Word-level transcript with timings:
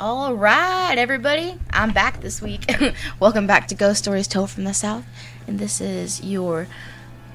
All 0.00 0.34
right, 0.34 0.96
everybody. 0.98 1.54
I'm 1.70 1.92
back 1.92 2.20
this 2.20 2.42
week. 2.42 2.64
Welcome 3.20 3.46
back 3.46 3.68
to 3.68 3.74
Ghost 3.74 4.00
Stories 4.02 4.26
Told 4.26 4.50
from 4.50 4.64
the 4.64 4.74
South. 4.74 5.04
And 5.46 5.58
this 5.58 5.80
is 5.80 6.22
your 6.22 6.66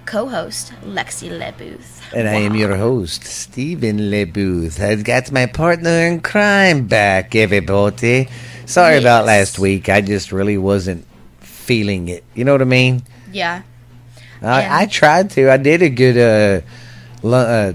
co 0.06 0.28
host, 0.28 0.74
Lexi 0.84 1.30
LeBooth. 1.30 2.02
And 2.14 2.28
I 2.28 2.34
am 2.36 2.56
your 2.56 2.76
host, 2.76 3.24
Stephen 3.24 3.98
LeBooth. 3.98 4.80
I've 4.82 5.04
got 5.06 5.32
my 5.32 5.46
partner 5.46 5.90
in 5.90 6.20
crime 6.20 6.88
back, 6.88 7.34
everybody. 7.34 8.28
Sorry 8.66 8.98
about 8.98 9.26
last 9.26 9.58
week. 9.58 9.88
I 9.88 10.02
just 10.02 10.32
really 10.34 10.58
wasn't 10.58 11.06
feeling 11.40 12.10
it. 12.10 12.26
You 12.36 12.44
know 12.44 12.52
what 12.52 12.62
I 12.62 12.66
mean? 12.66 13.04
Yeah. 13.32 13.62
I, 14.42 14.62
And- 14.64 14.74
I 14.74 14.86
tried 14.86 15.30
to. 15.32 15.50
I 15.50 15.58
did 15.58 15.82
a 15.82 15.90
good 15.90 16.18
uh, 16.18 16.66
Lo- 17.24 17.38
uh, 17.40 17.74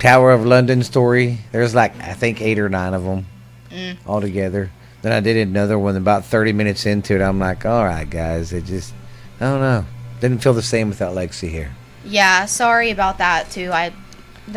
Tower 0.00 0.32
of 0.32 0.44
London 0.44 0.82
story. 0.82 1.38
There's 1.52 1.76
like, 1.76 1.96
I 2.02 2.12
think, 2.14 2.42
eight 2.42 2.58
or 2.58 2.68
nine 2.68 2.92
of 2.92 3.04
them 3.04 3.26
Mm. 3.70 3.96
altogether. 4.06 4.70
Then 5.02 5.12
I 5.12 5.20
did 5.20 5.36
another 5.36 5.78
one 5.78 5.96
about 5.96 6.24
30 6.24 6.52
minutes 6.52 6.86
into 6.86 7.14
it. 7.14 7.20
I'm 7.22 7.38
like, 7.38 7.64
all 7.66 7.84
right, 7.84 8.08
guys. 8.08 8.52
It 8.52 8.64
just, 8.64 8.92
I 9.40 9.44
don't 9.44 9.60
know. 9.60 9.84
Didn't 10.20 10.42
feel 10.42 10.54
the 10.54 10.62
same 10.62 10.88
without 10.88 11.14
Lexi 11.14 11.48
here. 11.48 11.72
Yeah, 12.04 12.46
sorry 12.46 12.90
about 12.90 13.18
that, 13.18 13.50
too. 13.50 13.70
I, 13.72 13.92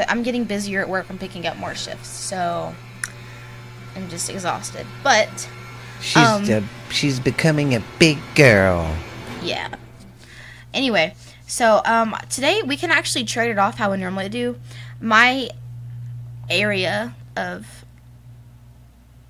I'm 0.07 0.23
getting 0.23 0.45
busier 0.45 0.81
at 0.81 0.89
work. 0.89 1.07
I'm 1.09 1.17
picking 1.19 1.45
up 1.45 1.57
more 1.57 1.75
shifts. 1.75 2.07
So 2.07 2.73
I'm 3.95 4.09
just 4.09 4.29
exhausted. 4.29 4.85
But 5.03 5.49
She's 6.01 6.15
Um, 6.17 6.49
uh, 6.49 6.61
she's 6.91 7.19
becoming 7.19 7.75
a 7.75 7.83
big 7.99 8.17
girl. 8.35 8.95
yeah. 9.43 9.67
Anyway, 10.73 11.13
so 11.47 11.81
um, 11.83 12.15
today 12.29 12.61
we 12.63 12.77
can 12.77 12.89
actually 12.91 13.25
trade 13.25 13.49
it 13.51 13.57
off 13.57 13.77
how 13.77 13.91
we 13.91 13.97
normally 13.97 14.29
do. 14.29 14.55
My 15.01 15.49
area 16.49 17.15
of 17.35 17.78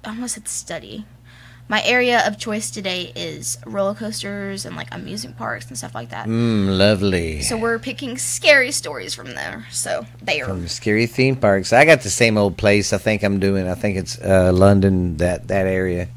I 0.09 0.13
almost 0.13 0.33
said 0.33 0.47
study. 0.47 1.05
My 1.67 1.83
area 1.83 2.25
of 2.25 2.39
choice 2.39 2.71
today 2.71 3.11
is 3.15 3.59
roller 3.63 3.93
coasters 3.93 4.65
and 4.65 4.75
like 4.75 4.87
amusement 4.91 5.37
parks 5.37 5.67
and 5.67 5.77
stuff 5.77 5.93
like 5.93 6.09
that. 6.09 6.25
Mmm, 6.27 6.75
lovely. 6.75 7.43
So 7.43 7.55
we're 7.55 7.77
picking 7.77 8.17
scary 8.17 8.71
stories 8.71 9.13
from 9.13 9.35
there. 9.35 9.67
So 9.69 10.07
they 10.19 10.41
are 10.41 10.45
From 10.47 10.67
scary 10.67 11.05
theme 11.05 11.35
parks. 11.35 11.71
I 11.71 11.85
got 11.85 12.01
the 12.01 12.09
same 12.09 12.39
old 12.39 12.57
place. 12.57 12.91
I 12.91 12.97
think 12.97 13.21
I'm 13.21 13.39
doing. 13.39 13.67
I 13.67 13.75
think 13.75 13.97
it's 13.97 14.19
uh, 14.19 14.51
London. 14.51 15.17
That 15.17 15.47
that 15.49 15.67
area. 15.67 16.07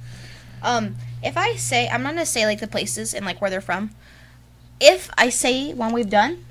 Um, 0.62 0.96
if 1.22 1.36
I 1.36 1.56
say 1.56 1.86
I'm 1.86 2.02
not 2.02 2.14
gonna 2.14 2.24
say 2.24 2.46
like 2.46 2.60
the 2.60 2.66
places 2.66 3.12
and 3.12 3.26
like 3.26 3.42
where 3.42 3.50
they're 3.50 3.60
from. 3.60 3.90
If 4.80 5.10
I 5.18 5.28
say 5.28 5.74
one 5.74 5.92
we've 5.92 6.08
done, 6.08 6.46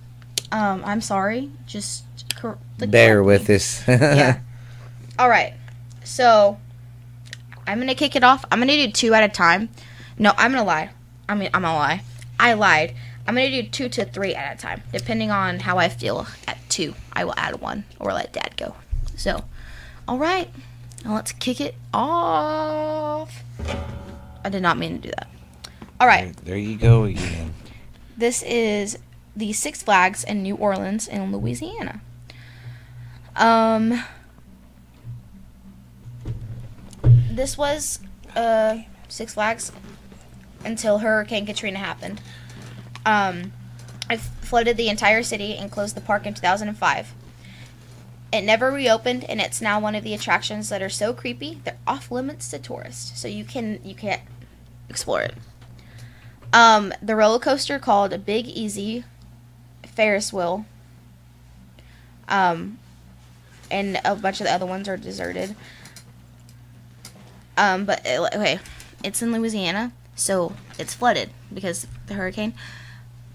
um, 0.51 0.83
I'm 0.85 1.01
sorry. 1.01 1.49
Just 1.66 2.03
cor- 2.39 2.59
like, 2.79 2.91
Bear 2.91 3.23
with 3.23 3.49
me. 3.49 3.55
us. 3.55 3.83
Yeah. 3.88 4.41
All 5.17 5.27
right. 5.27 5.53
So 6.03 6.59
I'm 7.72 7.80
gonna 7.80 7.95
kick 7.95 8.17
it 8.17 8.23
off. 8.23 8.44
I'm 8.52 8.59
gonna 8.59 8.73
do 8.73 8.91
two 8.91 9.14
at 9.14 9.23
a 9.23 9.30
time. 9.30 9.69
No, 10.19 10.33
I'm 10.38 10.52
gonna 10.52 10.66
lie. 10.66 10.89
I 11.30 11.36
mean, 11.36 11.50
I'm 11.53 11.61
gonna 11.61 11.78
lie. 11.78 12.02
I 12.38 12.52
lied. 12.52 12.95
I'm 13.25 13.33
gonna 13.33 13.50
do 13.50 13.63
two 13.63 13.88
to 13.88 14.03
three 14.03 14.36
at 14.36 14.58
a 14.58 14.61
time, 14.61 14.83
depending 14.91 15.31
on 15.31 15.61
how 15.61 15.78
I 15.78 15.88
feel 15.88 16.28
at 16.50 16.58
two. 16.67 16.95
I 17.13 17.23
will 17.23 17.33
add 17.38 17.61
one 17.61 17.86
or 17.97 18.11
let 18.11 18.33
Dad 18.33 18.55
go. 18.58 18.75
So, 19.16 19.45
all 20.05 20.17
right. 20.17 20.50
Now 21.05 21.16
let's 21.16 21.31
kick 21.31 21.61
it 21.61 21.75
off. 21.94 23.41
I 24.44 24.50
did 24.50 24.61
not 24.61 24.78
mean 24.78 24.97
to 25.02 25.08
do 25.08 25.13
that. 25.17 25.30
All 26.02 26.08
right. 26.08 26.35
there 26.44 26.58
you 26.58 26.75
go 26.75 27.06
again. 27.06 27.53
This 28.17 28.44
is 28.44 28.97
the 29.33 29.53
Six 29.53 29.81
Flags 29.81 30.25
in 30.25 30.44
New 30.44 30.56
Orleans 30.56 31.08
in 31.08 31.31
Louisiana. 31.31 32.02
Um, 33.38 34.03
this 37.42 37.58
was 37.58 38.00
uh, 38.36 38.78
Six 39.08 39.34
Flags 39.34 39.72
until 40.64 41.00
Hurricane 41.00 41.47
Katrina 41.47 41.80
happened. 41.80 42.22
Um, 43.03 43.52
it 44.11 44.20
flooded 44.20 44.78
the 44.78 44.89
entire 44.89 45.24
city 45.24 45.57
and 45.57 45.72
closed 45.72 45.96
the 45.96 46.01
park 46.01 46.28
in 46.28 46.35
2005. 46.35 47.16
It 48.31 48.41
never 48.44 48.69
reopened, 48.69 49.24
and 49.24 49.41
it's 49.41 49.59
now 49.59 49.80
one 49.80 49.96
of 49.96 50.03
the 50.03 50.13
attractions 50.13 50.69
that 50.69 50.84
are 50.84 50.90
so 50.90 51.13
creepy 51.13 51.59
they're 51.63 51.78
off 51.88 52.12
limits 52.12 52.47
to 52.51 52.59
tourists. 52.59 53.19
So 53.19 53.28
you 53.28 53.44
can 53.44 53.80
you 53.84 53.96
can't 53.96 54.22
explore 54.88 55.22
it. 55.22 55.34
Um, 56.53 56.94
the 57.01 57.16
roller 57.16 57.40
coaster 57.40 57.80
called 57.80 58.24
Big 58.24 58.47
Easy 58.47 59.03
Ferris 59.84 60.31
wheel. 60.31 60.66
Um, 62.30 62.78
and 63.72 64.00
a 64.06 64.16
bunch 64.16 64.41
of 64.41 64.46
the 64.46 64.53
other 64.53 64.68
ones 64.68 64.88
are 64.88 64.96
deserted. 64.96 65.56
Um, 67.57 67.85
but 67.85 68.01
it, 68.06 68.19
okay, 68.19 68.59
it's 69.03 69.22
in 69.22 69.31
Louisiana, 69.31 69.91
so 70.16 70.53
it's 70.79 70.94
flooded 70.94 71.29
because 71.53 71.88
the 72.07 72.13
hurricane. 72.13 72.53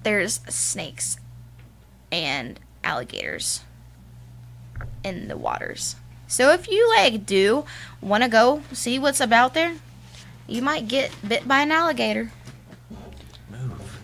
There's 0.03 0.41
snakes 0.49 1.19
and 2.13 2.61
alligators 2.85 3.63
in 5.03 5.29
the 5.29 5.37
waters. 5.37 5.97
So 6.29 6.51
if 6.51 6.69
you 6.71 6.89
like 6.97 7.27
do 7.27 7.65
want 8.01 8.23
to 8.23 8.29
go 8.29 8.63
see 8.73 8.99
what's 8.99 9.21
about 9.21 9.55
there, 9.55 9.75
you 10.47 10.63
might 10.63 10.89
get 10.89 11.11
bit 11.27 11.47
by 11.47 11.61
an 11.61 11.73
alligator. 11.73 12.31
Move. 13.51 14.01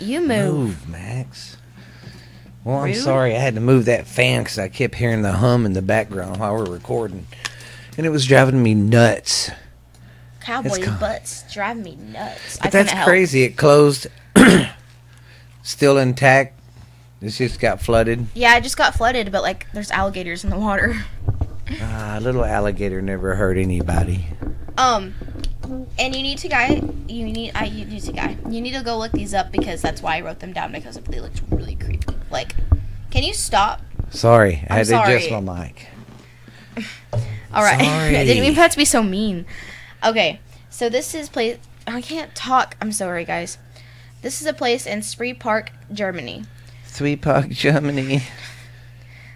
You 0.00 0.20
move. 0.20 0.54
Move, 0.54 0.88
Max. 0.88 1.56
Well, 2.64 2.78
I'm 2.78 2.86
Rude. 2.86 2.96
sorry. 2.96 3.34
I 3.34 3.38
had 3.38 3.54
to 3.54 3.60
move 3.60 3.86
that 3.86 4.06
fan 4.06 4.42
because 4.42 4.58
I 4.58 4.68
kept 4.68 4.94
hearing 4.96 5.22
the 5.22 5.32
hum 5.32 5.64
in 5.66 5.72
the 5.72 5.82
background 5.82 6.38
while 6.38 6.54
we're 6.54 6.64
recording, 6.64 7.26
and 7.98 8.06
it 8.06 8.10
was 8.10 8.24
driving 8.24 8.62
me 8.62 8.74
nuts. 8.74 9.50
Cowboys' 10.40 10.78
co- 10.78 10.96
butts 10.98 11.52
drive 11.52 11.76
me 11.76 11.96
nuts. 11.96 12.56
But 12.56 12.68
I 12.68 12.70
that's 12.70 12.88
couldn't 12.90 12.96
help. 12.96 13.06
crazy. 13.08 13.42
It 13.42 13.56
closed, 13.58 14.06
still 15.62 15.98
intact. 15.98 16.58
It 17.20 17.30
just 17.30 17.60
got 17.60 17.82
flooded. 17.82 18.28
Yeah, 18.32 18.52
I 18.52 18.60
just 18.60 18.76
got 18.78 18.94
flooded, 18.94 19.30
but 19.32 19.42
like 19.42 19.66
there's 19.74 19.90
alligators 19.90 20.44
in 20.44 20.50
the 20.50 20.58
water. 20.58 20.96
Ah, 21.82 22.18
little 22.22 22.46
alligator 22.46 23.02
never 23.02 23.34
hurt 23.34 23.58
anybody. 23.58 24.24
Um, 24.78 25.12
and 25.98 26.16
you 26.16 26.22
need 26.22 26.38
to 26.38 26.48
guy. 26.48 26.80
You 27.08 27.26
need. 27.26 27.52
I. 27.54 27.66
You 27.66 27.84
need 27.84 28.00
to 28.04 28.12
guy. 28.12 28.38
You 28.48 28.62
need 28.62 28.72
to 28.72 28.82
go 28.82 28.96
look 28.96 29.12
these 29.12 29.34
up 29.34 29.52
because 29.52 29.82
that's 29.82 30.00
why 30.00 30.16
I 30.16 30.22
wrote 30.22 30.38
them 30.40 30.54
down 30.54 30.72
because 30.72 30.96
they 30.96 31.20
looked 31.20 31.42
really 31.50 31.74
creepy. 31.76 32.06
Like, 32.30 32.54
can 33.10 33.22
you 33.22 33.34
stop? 33.34 33.82
Sorry, 34.08 34.64
I 34.70 34.78
I'm 34.80 34.86
had 34.86 34.86
to 34.86 35.02
adjust 35.02 35.30
my 35.30 35.40
mic. 35.66 35.88
All 37.52 37.62
right. 37.62 37.80
I 37.80 38.10
didn't 38.24 38.28
Sorry. 38.28 38.40
mean 38.40 38.52
for 38.54 38.60
that 38.60 38.70
to 38.72 38.76
be 38.78 38.84
so 38.84 39.02
mean. 39.02 39.46
Okay, 40.04 40.40
so 40.70 40.88
this 40.88 41.14
is 41.14 41.28
place. 41.28 41.58
I 41.86 42.00
can't 42.00 42.34
talk. 42.34 42.76
I'm 42.80 42.92
sorry, 42.92 43.24
guys. 43.24 43.58
This 44.22 44.40
is 44.40 44.46
a 44.46 44.52
place 44.52 44.86
in 44.86 45.02
Spree 45.02 45.32
Park, 45.34 45.70
Germany. 45.92 46.44
Three 46.84 47.16
Park, 47.16 47.48
Germany. 47.50 48.22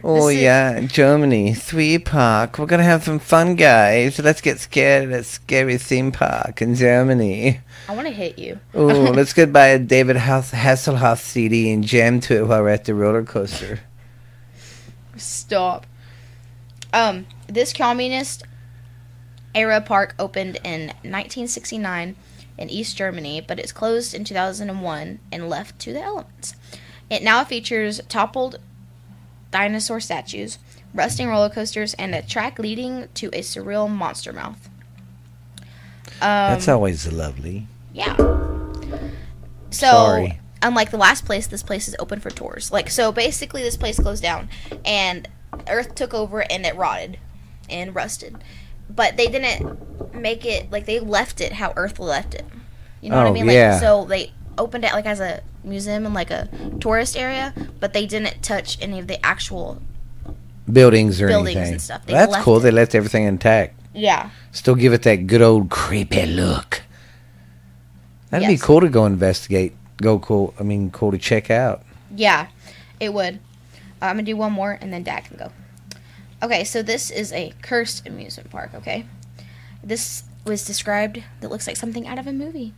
Oh 0.05 0.29
is- 0.29 0.37
yeah, 0.43 0.81
Germany. 0.81 1.55
Three 1.55 1.99
Park. 1.99 2.59
We're 2.59 2.67
gonna 2.67 2.83
have 2.83 3.05
some 3.05 3.19
fun, 3.21 3.55
guys. 3.57 4.19
Let's 4.19 4.41
get 4.41 4.59
scared 4.59 5.13
at 5.13 5.21
a 5.21 5.25
scary 5.25 5.79
theme 5.79 6.11
park 6.13 6.61
in 6.61 6.75
Germany. 6.75 7.61
I 7.89 7.95
want 7.95 8.09
to 8.09 8.13
hit 8.13 8.39
you. 8.39 8.59
Oh, 8.75 8.87
let's 9.15 9.33
go 9.33 9.47
buy 9.47 9.69
a 9.69 9.79
David 9.79 10.17
Hasselhoff 10.17 11.21
CD 11.21 11.73
and 11.73 11.85
jam 11.85 12.19
to 12.21 12.37
it 12.39 12.47
while 12.49 12.63
we're 12.63 12.69
at 12.71 12.85
the 12.85 12.95
roller 12.95 13.23
coaster. 13.23 13.81
Stop. 15.17 15.87
Um, 16.93 17.27
this 17.53 17.73
communist 17.73 18.45
era 19.55 19.81
park 19.81 20.15
opened 20.19 20.57
in 20.65 20.87
1969 21.03 22.17
in 22.59 22.71
East 22.71 22.97
Germany, 22.97 23.41
but 23.41 23.59
it's 23.59 23.73
closed 23.73 24.15
in 24.15 24.25
2001 24.25 25.19
and 25.31 25.49
left 25.49 25.79
to 25.81 25.93
the 25.93 26.01
elements. 26.03 26.55
It 27.11 27.23
now 27.23 27.45
features 27.45 28.01
toppled 28.09 28.59
dinosaur 29.51 30.01
statues, 30.01 30.59
rusting 30.95 31.29
roller 31.29 31.51
coasters, 31.51 31.95
and 31.95 32.15
a 32.15 32.23
track 32.23 32.59
leading 32.59 33.09
to 33.15 33.27
a 33.29 33.41
surreal 33.41 33.91
monster 33.91 34.33
mouth. 34.33 34.69
Um, 36.21 36.53
That's 36.53 36.69
always 36.69 37.11
lovely. 37.13 37.67
yeah. 37.93 38.17
So, 39.71 39.87
Sorry. 39.87 40.39
unlike 40.63 40.91
the 40.91 40.99
last 40.99 41.25
place, 41.25 41.47
this 41.47 41.63
place 41.63 41.89
is 41.89 41.97
open 41.99 42.21
for 42.21 42.31
tours. 42.31 42.71
Like, 42.71 42.91
so 42.91 43.11
basically, 43.11 43.63
this 43.63 43.77
place 43.77 43.99
closed 43.99 44.23
down, 44.23 44.49
and 44.85 45.29
Earth 45.69 45.95
took 45.95 46.13
over, 46.15 46.45
and 46.51 46.65
it 46.67 46.77
rotted 46.77 47.19
and 47.73 47.95
rusted. 47.95 48.37
But 48.89 49.17
they 49.17 49.27
didn't 49.27 50.15
make 50.15 50.45
it 50.45 50.71
like 50.71 50.85
they 50.87 51.01
left 51.01 51.41
it 51.41 51.55
how 51.55 51.73
Earth 51.77 51.99
left 51.99 52.35
it. 52.35 52.45
You 53.01 53.11
know 53.11 53.17
what 53.17 53.27
I 53.27 53.31
Oh, 53.31 53.33
mean? 53.33 53.47
Like, 53.47 53.55
yeah. 53.55 53.81
so 53.81 54.05
they 54.05 54.33
opened 54.59 54.85
it 54.85 54.93
like 54.93 55.07
as 55.07 55.19
a 55.21 55.43
museum 55.65 56.05
and 56.07 56.15
like 56.15 56.31
a 56.31 56.49
tourist 56.81 57.17
area, 57.17 57.55
but 57.81 57.93
they 57.95 58.07
didn't 58.07 58.43
touch 58.43 58.79
any 58.81 58.99
of 59.01 59.07
the 59.09 59.25
actual. 59.25 59.81
Buildings 60.71 61.21
or 61.21 61.27
Buildings 61.29 61.57
anything. 61.57 61.73
and 61.75 61.83
stuff. 61.83 62.07
They 62.07 62.13
That's 62.13 62.37
cool. 62.39 62.59
it. 62.59 62.61
They 62.61 62.71
left 62.71 62.95
everything 62.95 63.25
intact. 63.25 63.75
Yeah. 63.95 64.31
Still 64.53 64.75
give 64.77 64.93
it 64.93 65.03
that 65.03 65.27
good 65.27 65.43
old 65.43 65.71
creepy 65.71 66.25
look. 66.27 66.83
That'd 68.31 68.49
Yes. 68.49 68.61
be 68.61 68.65
cool 68.65 68.81
to 68.81 68.89
go 68.89 69.05
investigate. 69.05 69.75
Go 70.01 70.19
cool. 70.19 70.55
I 70.59 70.63
mean, 70.63 70.91
cool 70.91 71.11
to 71.13 71.19
check 71.19 71.51
out. 71.51 71.83
Yeah, 72.15 72.47
it 73.01 73.13
would. 73.13 73.41
Uh, 74.01 74.07
I'm 74.07 74.17
gonna 74.17 74.23
do 74.23 74.37
one 74.37 74.53
more 74.53 74.79
and 74.81 74.93
then 74.93 75.03
Dad 75.03 75.25
can 75.25 75.37
go. 75.37 75.51
Okay, 76.43 76.65
so 76.65 76.83
this 76.83 77.11
is 77.11 77.33
a 77.33 77.53
cursed 77.63 78.07
amusement 78.07 78.51
park. 78.51 78.71
Okay, 78.75 79.07
This 79.83 80.25
was 80.45 80.65
described 80.65 81.23
that 81.41 81.51
looks 81.51 81.69
like 81.69 81.77
something 81.77 82.09
out 82.09 82.19
of 82.19 82.27
a 82.27 82.33
movie. 82.33 82.75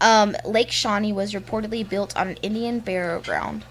Um, 0.00 0.36
Lake 0.44 0.70
Shawnee 0.70 1.12
was 1.12 1.34
reportedly 1.34 1.86
built 1.86 2.16
on 2.16 2.28
an 2.28 2.36
Indian 2.36 2.78
burial 2.78 3.20
ground, 3.20 3.64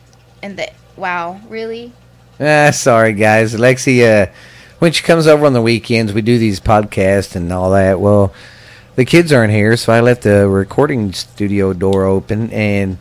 and 0.44 0.58
that, 0.58 0.74
wow, 0.98 1.40
really? 1.48 1.94
Ah, 2.40 2.72
sorry 2.72 3.14
guys. 3.14 3.56
Lexi, 3.56 4.04
uh, 4.04 4.32
when 4.80 4.92
she 4.92 5.04
comes 5.04 5.28
over 5.28 5.46
on 5.46 5.54
the 5.54 5.62
weekends, 5.62 6.14
we 6.14 6.22
do 6.22 6.38
these 6.38 6.60
podcasts 6.60 7.36
and 7.36 7.52
all 7.52 7.72
that. 7.72 8.00
Well, 8.00 8.34
the 8.96 9.06
kids 9.06 9.32
aren't 9.32 9.54
here, 9.54 9.76
so 9.78 9.94
I 9.94 10.02
left 10.02 10.24
the 10.24 10.48
recording 10.48 11.14
studio 11.14 11.74
door 11.74 12.04
open, 12.04 12.52
and 12.52 12.98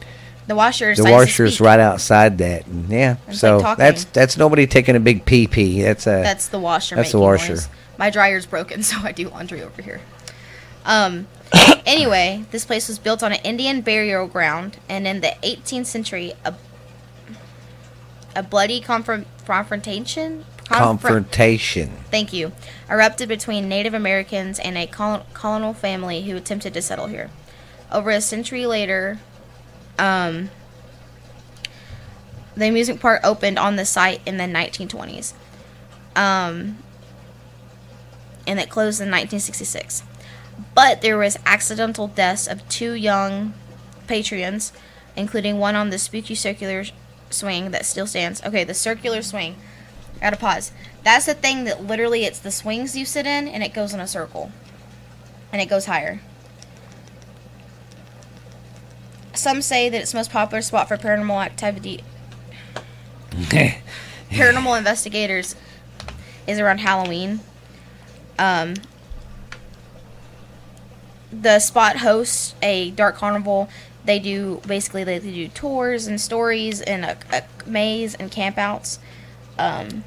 The 0.48 0.54
washer. 0.54 0.94
the 0.94 1.04
washer's 1.04 1.60
right 1.60 1.78
outside 1.78 2.38
that. 2.38 2.66
And 2.66 2.88
yeah, 2.88 3.16
so 3.32 3.58
like 3.58 3.76
that's 3.76 4.04
that's 4.06 4.36
nobody 4.38 4.66
taking 4.66 4.96
a 4.96 5.00
big 5.00 5.24
pee 5.26 5.46
pee. 5.46 5.82
That's 5.82 6.06
a 6.06 6.22
That's 6.22 6.48
the 6.48 6.58
washer. 6.58 6.96
That's 6.96 7.12
the 7.12 7.20
washer. 7.20 7.52
noise. 7.52 7.68
My 7.98 8.08
dryer's 8.10 8.46
broken, 8.46 8.82
so 8.90 8.96
I 9.02 9.12
do 9.12 9.28
laundry 9.28 9.62
over 9.62 9.82
here. 9.82 10.00
Um. 10.84 11.28
anyway, 11.86 12.44
this 12.50 12.64
place 12.64 12.88
was 12.88 12.98
built 12.98 13.22
on 13.22 13.32
an 13.32 13.40
Indian 13.44 13.82
burial 13.82 14.26
ground, 14.26 14.78
and 14.88 15.06
in 15.06 15.20
the 15.20 15.34
18th 15.42 15.86
century, 15.86 16.32
a 16.44 16.54
a 18.34 18.42
bloody 18.42 18.80
confront 18.80 19.26
confrontation. 19.44 20.44
confront- 20.64 21.00
confrontation. 21.00 21.90
Thank 22.10 22.32
you. 22.32 22.52
Erupted 22.88 23.28
between 23.28 23.68
Native 23.68 23.92
Americans 23.94 24.58
and 24.58 24.78
a 24.78 24.86
col- 24.86 25.26
colonial 25.34 25.74
family 25.74 26.22
who 26.22 26.36
attempted 26.36 26.72
to 26.74 26.82
settle 26.82 27.06
here. 27.06 27.30
Over 27.90 28.10
a 28.10 28.20
century 28.20 28.66
later, 28.66 29.18
um, 29.98 30.50
the 32.56 32.66
amusement 32.66 33.00
park 33.00 33.20
opened 33.24 33.58
on 33.58 33.76
the 33.76 33.84
site 33.84 34.20
in 34.26 34.36
the 34.36 34.44
1920s. 34.44 35.32
Um, 36.16 36.78
and 38.46 38.58
it 38.58 38.68
closed 38.68 39.00
in 39.00 39.10
1966. 39.10 40.02
But 40.74 41.02
there 41.02 41.18
was 41.18 41.38
accidental 41.46 42.08
deaths 42.08 42.48
of 42.48 42.68
two 42.68 42.92
young 42.92 43.54
patrons, 44.06 44.72
including 45.14 45.58
one 45.58 45.76
on 45.76 45.90
the 45.90 45.98
spooky 45.98 46.34
circular 46.34 46.84
swing 47.30 47.70
that 47.70 47.86
still 47.86 48.06
stands. 48.06 48.42
Okay, 48.42 48.64
the 48.64 48.74
circular 48.74 49.22
swing. 49.22 49.56
I 50.16 50.20
Gotta 50.20 50.36
pause. 50.36 50.72
That's 51.04 51.26
the 51.26 51.34
thing 51.34 51.64
that 51.64 51.84
literally 51.84 52.24
it's 52.24 52.40
the 52.40 52.50
swings 52.50 52.96
you 52.96 53.04
sit 53.04 53.26
in 53.26 53.46
and 53.46 53.62
it 53.62 53.72
goes 53.74 53.94
in 53.94 54.00
a 54.00 54.06
circle. 54.06 54.50
And 55.52 55.62
it 55.62 55.68
goes 55.68 55.86
higher. 55.86 56.20
Some 59.38 59.62
say 59.62 59.88
that 59.88 60.02
its 60.02 60.12
most 60.14 60.32
popular 60.32 60.62
spot 60.62 60.88
for 60.88 60.96
paranormal 60.96 61.44
activity 61.44 62.02
paranormal 64.30 64.76
investigators 64.76 65.54
is 66.48 66.58
around 66.58 66.78
Halloween. 66.78 67.38
Um, 68.36 68.74
the 71.30 71.60
spot 71.60 71.98
hosts 71.98 72.56
a 72.62 72.90
dark 72.90 73.14
carnival. 73.14 73.68
They 74.04 74.18
do 74.18 74.60
basically 74.66 75.04
they 75.04 75.20
do 75.20 75.46
tours 75.46 76.08
and 76.08 76.20
stories 76.20 76.80
and 76.80 77.04
a, 77.04 77.16
a 77.30 77.44
maze 77.64 78.16
and 78.16 78.32
campouts. 78.32 78.98
Um, 79.56 80.02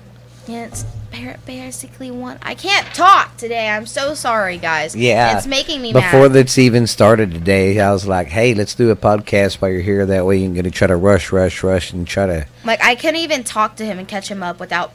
yeah, 0.48 0.66
it's 0.66 0.84
basically 1.46 2.10
one. 2.12 2.40
I 2.42 2.56
can't 2.56 2.88
talk 2.96 3.38
today. 3.38 3.70
I'm 3.70 3.86
so 3.86 4.14
sorry, 4.16 4.58
guys. 4.58 4.96
Yeah. 4.96 5.38
it's 5.38 5.48
making 5.48 5.82
me 5.82 5.94
Before 5.94 6.24
mad. 6.24 6.34
that's 6.34 6.58
even 6.58 6.88
started 6.88 7.32
today, 7.32 7.80
I 7.80 7.92
was 7.92 8.08
like, 8.08 8.28
"Hey, 8.28 8.54
let's 8.54 8.74
do 8.76 8.90
a 8.90 8.96
podcast 8.96 9.56
while 9.62 9.72
you're 9.72 9.82
here. 9.82 10.06
That 10.06 10.26
way, 10.26 10.38
you're 10.38 10.52
going 10.54 10.64
to 10.64 10.72
try 10.72 10.88
to 10.88 10.96
rush, 10.96 11.32
rush, 11.32 11.64
rush, 11.64 11.92
and 11.94 12.08
try 12.08 12.26
to." 12.28 12.48
like 12.64 12.82
I 12.84 12.96
couldn't 12.96 13.18
even 13.22 13.44
talk 13.44 13.76
to 13.78 13.86
him 13.86 14.00
and 14.00 14.08
catch 14.08 14.30
him 14.30 14.42
up 14.42 14.60
without 14.60 14.94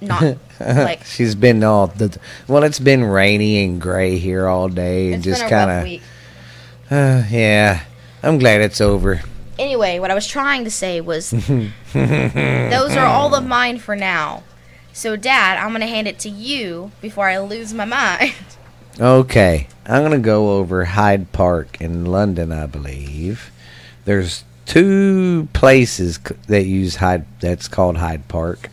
not 0.00 0.36
like. 0.60 1.04
She's 1.04 1.34
been 1.34 1.64
all 1.64 1.86
the 1.88 2.18
well. 2.46 2.62
It's 2.62 2.78
been 2.78 3.02
rainy 3.04 3.64
and 3.64 3.80
gray 3.80 4.18
here 4.18 4.46
all 4.46 4.68
day, 4.68 5.06
and 5.12 5.16
It's 5.16 5.24
just 5.24 5.42
been 5.48 5.52
a 5.52 5.56
rough 5.56 5.68
kind 5.68 5.84
week. 5.84 6.00
of. 6.02 6.06
Uh, 6.88 7.24
yeah, 7.30 7.82
I'm 8.22 8.38
glad 8.38 8.60
it's 8.60 8.80
over. 8.80 9.20
Anyway, 9.58 9.98
what 9.98 10.12
I 10.12 10.14
was 10.14 10.24
trying 10.26 10.62
to 10.62 10.70
say 10.70 11.00
was 11.00 11.30
those 11.92 12.96
are 12.96 13.06
all 13.06 13.34
of 13.34 13.44
mine 13.44 13.78
for 13.78 13.96
now. 13.96 14.44
So, 14.96 15.14
Dad, 15.14 15.58
I'm 15.58 15.72
going 15.72 15.82
to 15.82 15.86
hand 15.86 16.08
it 16.08 16.18
to 16.20 16.30
you 16.30 16.90
before 17.02 17.28
I 17.28 17.36
lose 17.38 17.74
my 17.74 17.84
mind. 17.84 18.32
Okay, 18.98 19.68
I'm 19.84 20.02
gonna 20.02 20.16
go 20.16 20.52
over 20.56 20.86
Hyde 20.86 21.30
Park 21.32 21.82
in 21.82 22.06
London, 22.06 22.50
I 22.50 22.64
believe. 22.64 23.50
There's 24.06 24.42
two 24.64 25.50
places 25.52 26.18
that 26.46 26.64
use 26.64 26.96
Hyde. 26.96 27.26
That's 27.40 27.68
called 27.68 27.98
Hyde 27.98 28.26
Park. 28.28 28.70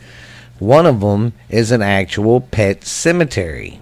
One 0.60 0.86
of 0.86 1.02
them 1.02 1.34
is 1.50 1.72
an 1.72 1.82
actual 1.82 2.40
pet 2.40 2.86
cemetery. 2.86 3.82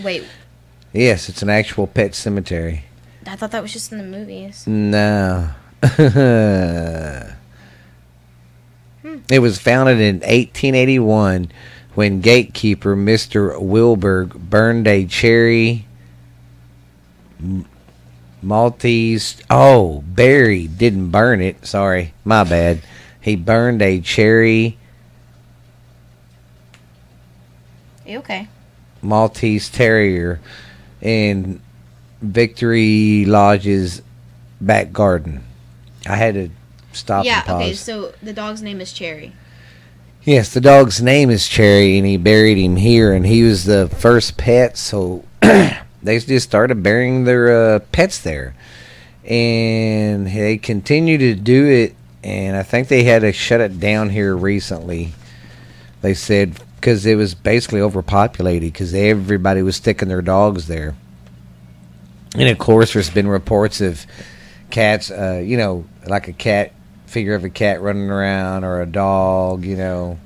Wait, 0.00 0.22
Yes, 0.92 1.28
it's 1.28 1.42
an 1.42 1.50
actual 1.50 1.88
pet 1.88 2.14
cemetery. 2.14 2.84
I 3.26 3.34
thought 3.34 3.50
that 3.50 3.62
was 3.62 3.72
just 3.72 3.90
in 3.90 3.98
the 3.98 4.04
movies. 4.04 4.64
No. 4.64 5.50
it 9.30 9.38
was 9.40 9.58
founded 9.58 10.00
in 10.00 10.16
1881 10.16 11.50
when 11.94 12.20
gatekeeper 12.20 12.96
Mr. 12.96 13.60
Wilberg 13.60 14.34
burned 14.50 14.86
a 14.86 15.06
cherry 15.06 15.86
Maltese. 18.42 19.42
Oh, 19.50 20.02
Barry 20.06 20.66
didn't 20.66 21.10
burn 21.10 21.40
it. 21.40 21.66
Sorry, 21.66 22.12
my 22.24 22.44
bad. 22.44 22.82
He 23.20 23.36
burned 23.36 23.82
a 23.82 24.00
cherry 24.00 24.78
You 28.06 28.18
okay? 28.18 28.48
Maltese 29.02 29.68
Terrier 29.68 30.40
in 31.02 31.60
Victoria 32.22 33.26
Lodge's 33.26 34.00
back 34.60 34.92
garden. 34.92 35.42
I 36.08 36.14
had 36.14 36.34
to 36.34 36.50
stop 36.96 37.24
yeah, 37.24 37.38
and 37.38 37.46
pause. 37.46 37.62
okay, 37.62 37.74
so 37.74 38.12
the 38.22 38.32
dog's 38.32 38.62
name 38.62 38.80
is 38.80 38.92
Cherry. 38.92 39.32
Yes, 40.22 40.52
the 40.52 40.60
dog's 40.60 41.00
name 41.00 41.30
is 41.30 41.46
Cherry, 41.46 41.98
and 41.98 42.06
he 42.06 42.16
buried 42.16 42.58
him 42.58 42.76
here, 42.76 43.12
and 43.12 43.24
he 43.24 43.44
was 43.44 43.64
the 43.64 43.88
first 43.88 44.36
pet, 44.36 44.76
so 44.76 45.24
they 45.40 46.18
just 46.18 46.48
started 46.48 46.82
burying 46.82 47.24
their 47.24 47.76
uh, 47.76 47.78
pets 47.92 48.20
there. 48.20 48.54
And 49.24 50.26
they 50.26 50.56
continue 50.58 51.18
to 51.18 51.34
do 51.34 51.66
it, 51.66 51.94
and 52.24 52.56
I 52.56 52.62
think 52.62 52.88
they 52.88 53.04
had 53.04 53.22
to 53.22 53.32
shut 53.32 53.60
it 53.60 53.78
down 53.78 54.10
here 54.10 54.36
recently. 54.36 55.12
They 56.02 56.14
said 56.14 56.60
because 56.76 57.04
it 57.04 57.16
was 57.16 57.34
basically 57.34 57.80
overpopulated 57.80 58.72
because 58.72 58.94
everybody 58.94 59.62
was 59.62 59.74
sticking 59.74 60.08
their 60.08 60.22
dogs 60.22 60.68
there. 60.68 60.94
And 62.36 62.48
of 62.48 62.58
course, 62.58 62.92
there's 62.92 63.10
been 63.10 63.26
reports 63.26 63.80
of 63.80 64.06
cats, 64.70 65.10
uh, 65.10 65.42
you 65.44 65.56
know, 65.56 65.84
like 66.06 66.28
a 66.28 66.32
cat 66.32 66.72
figure 67.06 67.34
of 67.34 67.44
a 67.44 67.50
cat 67.50 67.80
running 67.80 68.10
around 68.10 68.64
or 68.64 68.80
a 68.80 68.86
dog, 68.86 69.64
you 69.64 69.76
know. 69.76 70.18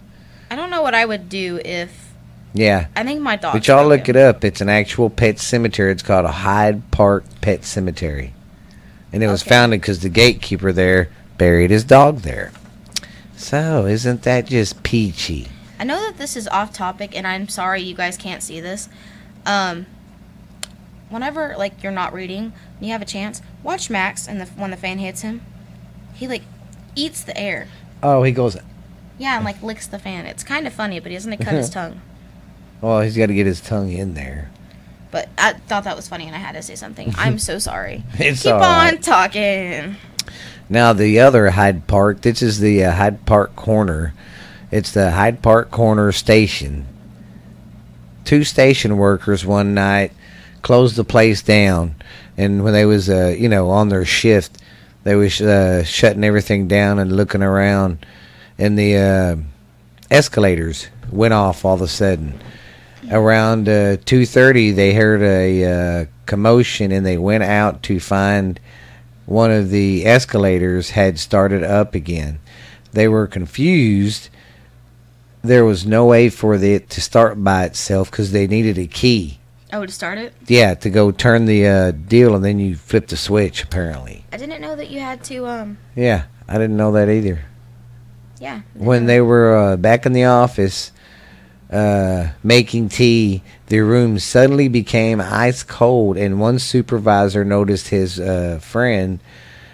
I 0.50 0.56
don't 0.56 0.70
know 0.70 0.82
what 0.82 0.94
I 0.94 1.04
would 1.04 1.28
do 1.28 1.60
if. 1.64 2.12
Yeah. 2.52 2.88
I 2.96 3.04
think 3.04 3.20
my 3.20 3.36
dog. 3.36 3.52
But 3.52 3.68
y'all 3.68 3.86
look 3.86 4.08
it 4.08 4.16
up. 4.16 4.44
It's 4.44 4.60
an 4.60 4.68
actual 4.68 5.08
pet 5.08 5.38
cemetery. 5.38 5.92
It's 5.92 6.02
called 6.02 6.24
a 6.24 6.32
Hyde 6.32 6.90
Park 6.90 7.24
Pet 7.40 7.64
Cemetery. 7.64 8.34
And 9.12 9.22
it 9.22 9.28
was 9.28 9.42
founded 9.42 9.80
because 9.80 10.00
the 10.00 10.08
gatekeeper 10.08 10.72
there 10.72 11.10
buried 11.38 11.70
his 11.70 11.84
dog 11.84 12.18
there. 12.18 12.52
So, 13.36 13.86
isn't 13.86 14.22
that 14.22 14.46
just 14.46 14.82
peachy? 14.82 15.48
I 15.78 15.84
know 15.84 15.98
that 15.98 16.18
this 16.18 16.36
is 16.36 16.46
off 16.48 16.74
topic, 16.74 17.16
and 17.16 17.26
I'm 17.26 17.48
sorry 17.48 17.80
you 17.80 17.94
guys 17.94 18.18
can't 18.18 18.42
see 18.42 18.60
this. 18.60 18.88
Um, 19.46 19.86
whenever 21.08 21.54
like 21.56 21.82
you're 21.82 21.90
not 21.90 22.12
reading, 22.12 22.52
and 22.76 22.86
you 22.86 22.92
have 22.92 23.00
a 23.00 23.06
chance, 23.06 23.40
watch 23.62 23.88
Max, 23.88 24.28
and 24.28 24.42
the, 24.42 24.46
when 24.46 24.70
the 24.70 24.76
fan 24.76 24.98
hits 24.98 25.22
him, 25.22 25.40
he 26.12 26.28
like 26.28 26.42
eats 26.94 27.22
the 27.22 27.36
air. 27.38 27.68
Oh, 28.02 28.22
he 28.22 28.32
goes, 28.32 28.56
Yeah, 29.18 29.36
and 29.36 29.44
like 29.44 29.62
licks 29.62 29.86
the 29.86 29.98
fan. 29.98 30.26
It's 30.26 30.42
kind 30.44 30.66
of 30.66 30.72
funny, 30.72 31.00
but 31.00 31.10
he 31.10 31.16
doesn't 31.16 31.36
cut 31.38 31.54
his 31.54 31.70
tongue. 31.78 32.00
well, 32.80 33.00
he's 33.02 33.16
got 33.16 33.26
to 33.26 33.34
get 33.34 33.46
his 33.46 33.60
tongue 33.60 33.90
in 33.92 34.14
there. 34.14 34.50
But 35.10 35.28
I 35.36 35.54
thought 35.54 35.84
that 35.84 35.96
was 35.96 36.06
funny, 36.08 36.26
and 36.26 36.36
I 36.36 36.38
had 36.38 36.52
to 36.52 36.62
say 36.62 36.76
something. 36.76 37.12
I'm 37.18 37.38
so 37.38 37.58
sorry. 37.58 38.04
It's 38.14 38.42
Keep 38.44 38.52
all 38.54 38.62
on 38.62 38.98
talking. 38.98 39.96
Now 40.68 40.92
the 40.92 41.18
other 41.20 41.50
Hyde 41.50 41.86
Park. 41.88 42.20
This 42.20 42.42
is 42.42 42.60
the 42.60 42.84
uh, 42.84 42.92
Hyde 42.92 43.26
Park 43.26 43.56
corner. 43.56 44.14
It's 44.70 44.92
the 44.92 45.10
Hyde 45.10 45.42
Park 45.42 45.72
corner 45.72 46.12
station. 46.12 46.86
Two 48.24 48.44
station 48.44 48.96
workers 48.96 49.44
one 49.44 49.74
night 49.74 50.12
closed 50.62 50.94
the 50.94 51.02
place 51.04 51.42
down, 51.42 51.96
and 52.36 52.62
when 52.62 52.72
they 52.72 52.84
was 52.84 53.10
uh, 53.10 53.34
you 53.36 53.48
know 53.48 53.70
on 53.70 53.88
their 53.88 54.04
shift, 54.04 54.58
they 55.04 55.14
was 55.14 55.40
uh, 55.40 55.84
shutting 55.84 56.24
everything 56.24 56.68
down 56.68 56.98
and 56.98 57.16
looking 57.16 57.42
around, 57.42 58.04
and 58.58 58.78
the 58.78 58.96
uh, 58.96 59.36
escalators 60.10 60.88
went 61.10 61.34
off 61.34 61.64
all 61.64 61.74
of 61.74 61.82
a 61.82 61.88
sudden. 61.88 62.40
Around 63.10 63.68
uh, 63.68 63.96
two 64.04 64.26
thirty, 64.26 64.70
they 64.70 64.92
heard 64.92 65.22
a 65.22 65.64
uh, 65.64 66.06
commotion, 66.26 66.92
and 66.92 67.04
they 67.04 67.18
went 67.18 67.44
out 67.44 67.82
to 67.84 67.98
find 67.98 68.60
one 69.26 69.50
of 69.50 69.70
the 69.70 70.06
escalators 70.06 70.90
had 70.90 71.18
started 71.18 71.64
up 71.64 71.94
again. 71.94 72.38
They 72.92 73.08
were 73.08 73.26
confused 73.26 74.28
there 75.42 75.64
was 75.64 75.86
no 75.86 76.06
way 76.06 76.28
for 76.28 76.54
it 76.54 76.90
to 76.90 77.00
start 77.00 77.42
by 77.42 77.64
itself 77.64 78.10
because 78.10 78.32
they 78.32 78.46
needed 78.46 78.78
a 78.78 78.86
key. 78.86 79.39
Oh, 79.72 79.86
to 79.86 79.92
start 79.92 80.18
it? 80.18 80.34
Yeah, 80.46 80.74
to 80.74 80.90
go 80.90 81.10
turn 81.10 81.46
the 81.46 81.66
uh, 81.66 81.90
deal, 81.92 82.34
and 82.34 82.44
then 82.44 82.58
you 82.58 82.76
flip 82.76 83.06
the 83.06 83.16
switch. 83.16 83.62
Apparently. 83.62 84.24
I 84.32 84.36
didn't 84.36 84.60
know 84.60 84.76
that 84.76 84.90
you 84.90 85.00
had 85.00 85.22
to. 85.24 85.46
Um. 85.46 85.78
Yeah, 85.94 86.24
I 86.48 86.54
didn't 86.54 86.76
know 86.76 86.92
that 86.92 87.08
either. 87.08 87.44
Yeah. 88.40 88.62
When 88.74 89.06
they 89.06 89.20
were 89.20 89.56
uh, 89.56 89.76
back 89.76 90.06
in 90.06 90.12
the 90.12 90.24
office 90.24 90.92
uh, 91.70 92.28
making 92.42 92.88
tea, 92.88 93.42
the 93.66 93.80
room 93.80 94.18
suddenly 94.18 94.68
became 94.68 95.20
ice 95.20 95.62
cold, 95.62 96.16
and 96.16 96.40
one 96.40 96.58
supervisor 96.58 97.44
noticed 97.44 97.88
his 97.88 98.18
uh, 98.18 98.58
friend 98.62 99.20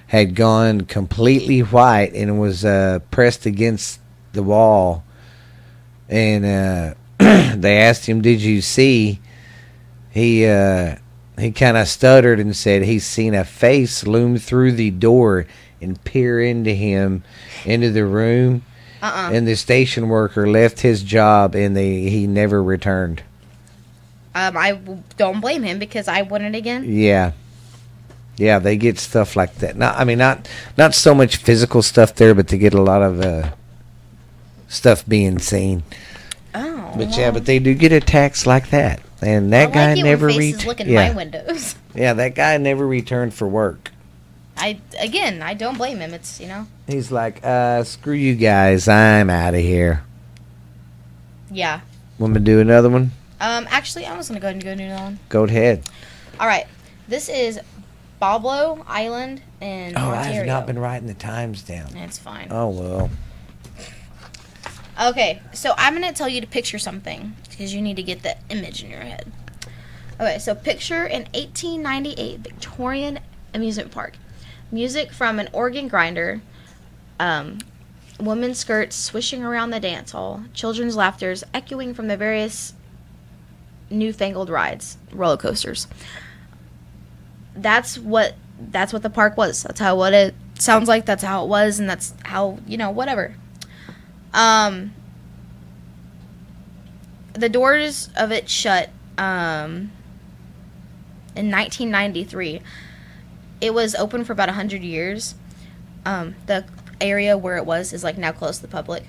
had 0.09 0.35
gone 0.35 0.83
completely 0.83 1.61
white 1.61 2.13
and 2.13 2.41
was 2.41 2.65
uh, 2.65 2.99
pressed 3.11 3.47
against 3.47 4.01
the 4.33 4.43
wall. 4.43 5.05
And 6.09 6.45
uh, 6.45 6.95
they 7.57 7.79
asked 7.79 8.07
him, 8.07 8.21
"Did 8.21 8.41
you 8.43 8.61
see?" 8.61 9.21
He 10.17 10.47
uh, 10.47 10.97
he 11.39 11.53
kind 11.53 11.77
of 11.77 11.87
stuttered 11.89 12.41
and 12.41 12.57
said 12.57 12.83
he's 12.83 13.05
seen 13.05 13.35
a 13.35 13.45
face 13.45 14.07
loom 14.07 14.39
through 14.39 14.73
the 14.73 14.91
door 14.91 15.47
and 15.79 16.03
peer 16.05 16.41
into 16.41 16.73
him 16.73 17.23
into 17.67 17.91
the 17.91 18.07
room. 18.07 18.63
Uh-uh. 19.03 19.33
And 19.35 19.47
the 19.47 19.57
station 19.57 20.09
worker 20.09 20.49
left 20.49 20.81
his 20.81 21.03
job 21.03 21.55
and 21.55 21.77
they 21.77 22.09
he 22.09 22.27
never 22.27 22.63
returned. 22.63 23.25
Um, 24.35 24.57
I 24.57 24.81
don't 25.19 25.43
blame 25.43 25.63
him 25.63 25.79
because 25.79 26.09
I 26.09 26.23
wouldn't 26.23 26.57
again. 26.57 26.87
Yeah. 26.89 27.33
Yeah, 28.39 28.59
they 28.59 28.79
get 28.79 28.99
stuff 28.99 29.37
like 29.37 29.57
that. 29.57 29.77
Not 29.77 29.97
I 29.97 30.05
mean 30.05 30.17
not 30.17 30.49
not 30.79 30.95
so 30.95 31.15
much 31.15 31.37
physical 31.37 31.83
stuff 31.83 32.15
there, 32.15 32.35
but 32.35 32.49
they 32.49 32.57
get 32.57 32.73
a 32.73 32.81
lot 32.81 33.03
of 33.03 33.21
uh, 33.21 33.51
stuff 34.67 35.05
being 35.07 35.41
seen. 35.41 35.83
Oh. 36.55 36.95
But 36.97 37.19
yeah, 37.19 37.33
but 37.33 37.45
they 37.45 37.59
do 37.59 37.75
get 37.75 37.93
attacks 37.93 38.47
like 38.47 38.71
that. 38.71 39.03
And 39.23 39.53
that 39.53 39.73
guy 39.73 39.91
like 39.91 39.99
it 39.99 40.03
never 40.03 40.27
returned. 40.27 40.81
Yeah. 40.89 41.13
yeah, 41.95 42.13
that 42.13 42.35
guy 42.35 42.57
never 42.59 42.87
returned 42.87 43.33
for 43.35 43.49
work. 43.49 43.91
I 44.59 44.81
again, 44.99 45.43
I 45.43 45.55
don't 45.55 45.77
blame 45.79 45.99
him. 45.99 46.15
It's 46.15 46.41
you 46.41 46.49
know, 46.49 46.67
He's 46.87 47.11
like, 47.13 47.45
uh, 47.45 47.85
screw 47.85 48.15
you 48.15 48.35
guys, 48.35 48.89
I'm 48.89 49.31
out 49.31 49.55
of 49.55 49.61
here. 49.61 50.03
yeah. 51.51 51.81
Want 52.19 52.33
me 52.33 52.39
to 52.41 52.45
do 52.45 52.61
another 52.61 52.89
one? 52.89 53.13
Um, 53.41 53.67
actually, 53.69 54.07
I 54.07 54.17
was 54.17 54.29
gonna 54.29 54.41
go 54.41 54.47
ahead 54.47 54.57
and 54.57 54.65
go 54.65 54.75
do 54.75 54.83
another 54.85 55.03
one. 55.03 55.19
Go 55.29 55.45
ahead. 55.45 55.83
All 56.41 56.47
right, 56.47 56.67
this 57.09 57.29
is 57.29 57.61
Boblo 58.21 58.83
Island 58.87 59.43
in 59.61 59.95
Oh, 59.97 60.11
I 60.11 60.25
have 60.25 60.47
not 60.47 60.67
been 60.67 60.79
writing 60.79 61.07
the 61.07 61.15
times 61.15 61.63
down. 61.63 61.95
It's 61.97 62.19
fine. 62.19 62.49
Oh 62.51 62.71
well. 62.71 63.11
Okay, 64.99 65.43
so 65.53 65.75
I'm 65.77 65.93
gonna 65.93 66.13
tell 66.13 66.29
you 66.29 66.41
to 66.41 66.47
picture 66.47 66.79
something 66.79 67.37
because 67.51 67.75
you 67.75 67.83
need 67.83 67.97
to 67.97 68.03
get 68.03 68.23
the 68.23 68.37
image 68.49 68.83
in 68.83 68.91
your 68.91 69.01
head. 69.01 69.31
Okay, 70.19 70.39
so 70.39 70.55
picture 70.55 71.05
an 71.05 71.25
1898 71.35 72.41
Victorian 72.41 73.19
amusement 73.53 73.91
park. 73.91 74.15
Music 74.73 75.13
from 75.13 75.39
an 75.39 75.51
organ 75.53 75.89
grinder, 75.89 76.41
um, 77.21 77.59
women's 78.19 78.59
skirts 78.59 78.97
swishing 78.97 79.45
around 79.45 79.71
the 79.71 79.81
dance 79.81 80.13
hall, 80.13 80.45
children's 80.55 80.97
laughters 80.97 81.45
echoing 81.53 81.93
from 81.93 82.09
the 82.09 82.17
various 82.17 82.73
newfangled 83.91 84.49
rides, 84.49 84.97
roller 85.13 85.37
coasters. 85.37 85.87
That's 87.55 87.99
what 87.99 88.35
that's 88.59 88.95
what 88.95 89.03
the 89.03 89.11
park 89.11 89.37
was. 89.37 89.63
That's 89.63 89.81
how 89.81 89.97
what 89.97 90.15
it 90.15 90.35
sounds 90.59 90.89
like. 90.89 91.05
That's 91.05 91.23
how 91.23 91.45
it 91.45 91.49
was, 91.49 91.79
and 91.79 91.89
that's 91.89 92.15
how 92.25 92.59
you 92.67 92.79
know 92.79 92.91
whatever. 92.91 93.35
Um, 94.37 94.93
the 97.33 97.49
doors 97.49 98.11
of 98.17 98.31
it 98.31 98.49
shut 98.49 98.91
um, 99.19 99.91
in 101.35 101.51
1993. 101.51 102.61
It 103.61 103.75
was 103.75 103.95
open 103.95 104.25
for 104.25 104.33
about 104.33 104.49
100 104.49 104.83
years. 104.83 105.35
Um, 106.05 106.37
the 106.47 106.67
area 107.01 107.37
where 107.37 107.57
it 107.57 107.67
was 107.67 107.93
is 107.93 108.05
like 108.05 108.19
now 108.19 108.31
closed 108.31 108.61
to 108.61 108.67
the 108.67 108.71
public. 108.71 109.05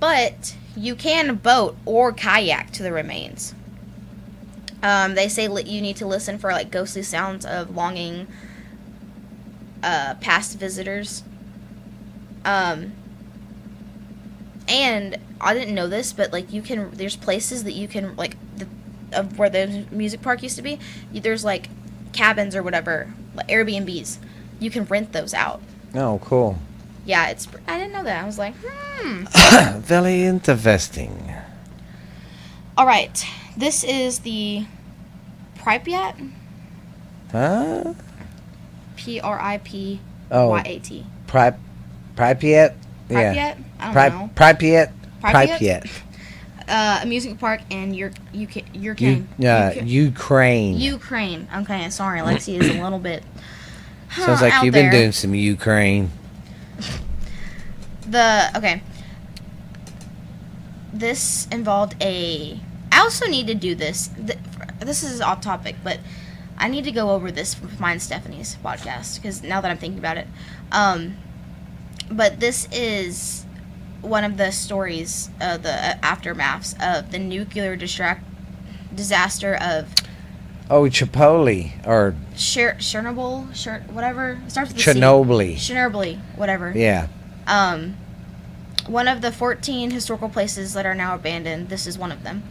But 0.00 0.56
you 0.76 0.96
can 0.96 1.36
boat 1.36 1.76
or 1.86 2.12
kayak 2.12 2.72
to 2.72 2.82
the 2.82 2.92
remains. 2.92 3.54
Um, 4.82 5.14
they 5.14 5.28
say 5.28 5.46
li- 5.46 5.62
you 5.62 5.80
need 5.80 5.96
to 5.96 6.06
listen 6.06 6.38
for 6.38 6.50
like 6.50 6.72
ghostly 6.72 7.04
sounds 7.04 7.46
of 7.46 7.76
longing 7.76 8.26
uh, 9.84 10.14
past 10.20 10.58
visitors. 10.58 11.22
Um, 12.44 12.92
and 14.68 15.16
I 15.40 15.54
didn't 15.54 15.74
know 15.74 15.88
this, 15.88 16.12
but 16.12 16.32
like 16.32 16.52
you 16.52 16.62
can, 16.62 16.90
there's 16.92 17.16
places 17.16 17.64
that 17.64 17.72
you 17.72 17.88
can 17.88 18.16
like 18.16 18.36
the, 18.56 18.66
of 19.12 19.38
where 19.38 19.50
the 19.50 19.84
music 19.90 20.22
park 20.22 20.42
used 20.42 20.56
to 20.56 20.62
be. 20.62 20.78
There's 21.12 21.44
like 21.44 21.68
cabins 22.12 22.54
or 22.56 22.62
whatever, 22.62 23.12
like 23.34 23.48
Airbnbs. 23.48 24.18
You 24.58 24.70
can 24.70 24.84
rent 24.84 25.12
those 25.12 25.34
out. 25.34 25.60
Oh, 25.94 26.20
cool. 26.24 26.58
Yeah, 27.04 27.28
it's. 27.28 27.48
I 27.66 27.78
didn't 27.78 27.92
know 27.92 28.04
that. 28.04 28.22
I 28.22 28.26
was 28.26 28.38
like, 28.38 28.54
hmm. 28.64 29.24
Very 29.80 30.22
interesting. 30.22 31.34
All 32.78 32.86
right, 32.86 33.26
this 33.56 33.82
is 33.84 34.20
the 34.20 34.64
Pripyat. 35.58 36.30
Huh? 37.32 37.94
P 38.96 39.20
R 39.20 39.40
I 39.40 39.58
P 39.58 40.00
Oh, 40.30 40.50
Y 40.50 40.62
A 40.64 40.78
T. 40.78 41.04
Pri- 41.26 41.56
Pripyat? 42.16 42.74
Yeah. 43.10 43.34
Pripyat. 43.34 43.56
I 43.82 43.84
don't 43.86 43.92
Pri- 43.92 44.08
know. 44.08 44.30
Pripyat? 44.34 44.92
Pripyat? 45.22 45.58
Pripyat. 45.58 46.02
Uh, 46.68 47.00
amusement 47.02 47.40
park 47.40 47.60
in 47.70 47.92
your 47.92 48.12
you 48.32 48.46
your 48.72 48.94
U- 48.94 49.26
uh, 49.44 49.72
Ukraine. 49.82 50.78
Ukraine. 50.78 51.48
Okay, 51.56 51.90
sorry, 51.90 52.20
Lexi 52.20 52.58
is 52.60 52.70
a 52.70 52.82
little 52.82 53.00
bit. 53.00 53.24
Sounds 54.16 54.40
like 54.40 54.62
you've 54.62 54.72
there. 54.72 54.90
been 54.90 55.00
doing 55.00 55.12
some 55.12 55.34
Ukraine. 55.34 56.10
the 58.08 58.50
okay. 58.56 58.82
This 60.92 61.48
involved 61.50 61.96
a. 62.00 62.60
I 62.92 63.00
also 63.00 63.26
need 63.26 63.46
to 63.48 63.54
do 63.54 63.74
this. 63.74 64.10
This 64.78 65.02
is 65.02 65.20
off 65.20 65.40
topic, 65.40 65.76
but 65.82 65.98
I 66.58 66.68
need 66.68 66.84
to 66.84 66.92
go 66.92 67.10
over 67.10 67.32
this 67.32 67.60
with 67.60 67.80
mine 67.80 67.98
Stephanie's 67.98 68.56
podcast 68.62 69.16
because 69.20 69.42
now 69.42 69.60
that 69.60 69.70
I'm 69.70 69.78
thinking 69.78 69.98
about 69.98 70.18
it, 70.18 70.28
um, 70.70 71.16
but 72.10 72.38
this 72.38 72.68
is 72.70 73.46
one 74.02 74.24
of 74.24 74.36
the 74.36 74.50
stories 74.50 75.30
of 75.40 75.62
the 75.62 75.72
uh, 75.72 75.94
aftermaths 76.02 76.74
of 76.82 77.10
the 77.12 77.18
nuclear 77.18 77.76
distract 77.76 78.24
disaster 78.94 79.54
of 79.54 79.88
Oh, 80.70 80.84
Chipotle 80.84 81.70
or 81.86 82.14
Cher- 82.36 82.76
Chernobyl, 82.78 83.54
Cher- 83.54 83.84
whatever. 83.90 84.40
It 84.46 84.50
starts 84.50 84.72
with. 84.72 84.82
Chernobyl. 84.82 85.54
Chernobyl, 85.56 86.18
whatever. 86.36 86.72
Yeah. 86.74 87.08
Um, 87.46 87.96
one 88.86 89.06
of 89.06 89.20
the 89.20 89.30
14 89.32 89.90
historical 89.90 90.28
places 90.30 90.72
that 90.72 90.86
are 90.86 90.94
now 90.94 91.14
abandoned, 91.14 91.68
this 91.68 91.86
is 91.86 91.98
one 91.98 92.10
of 92.10 92.22
them. 92.22 92.42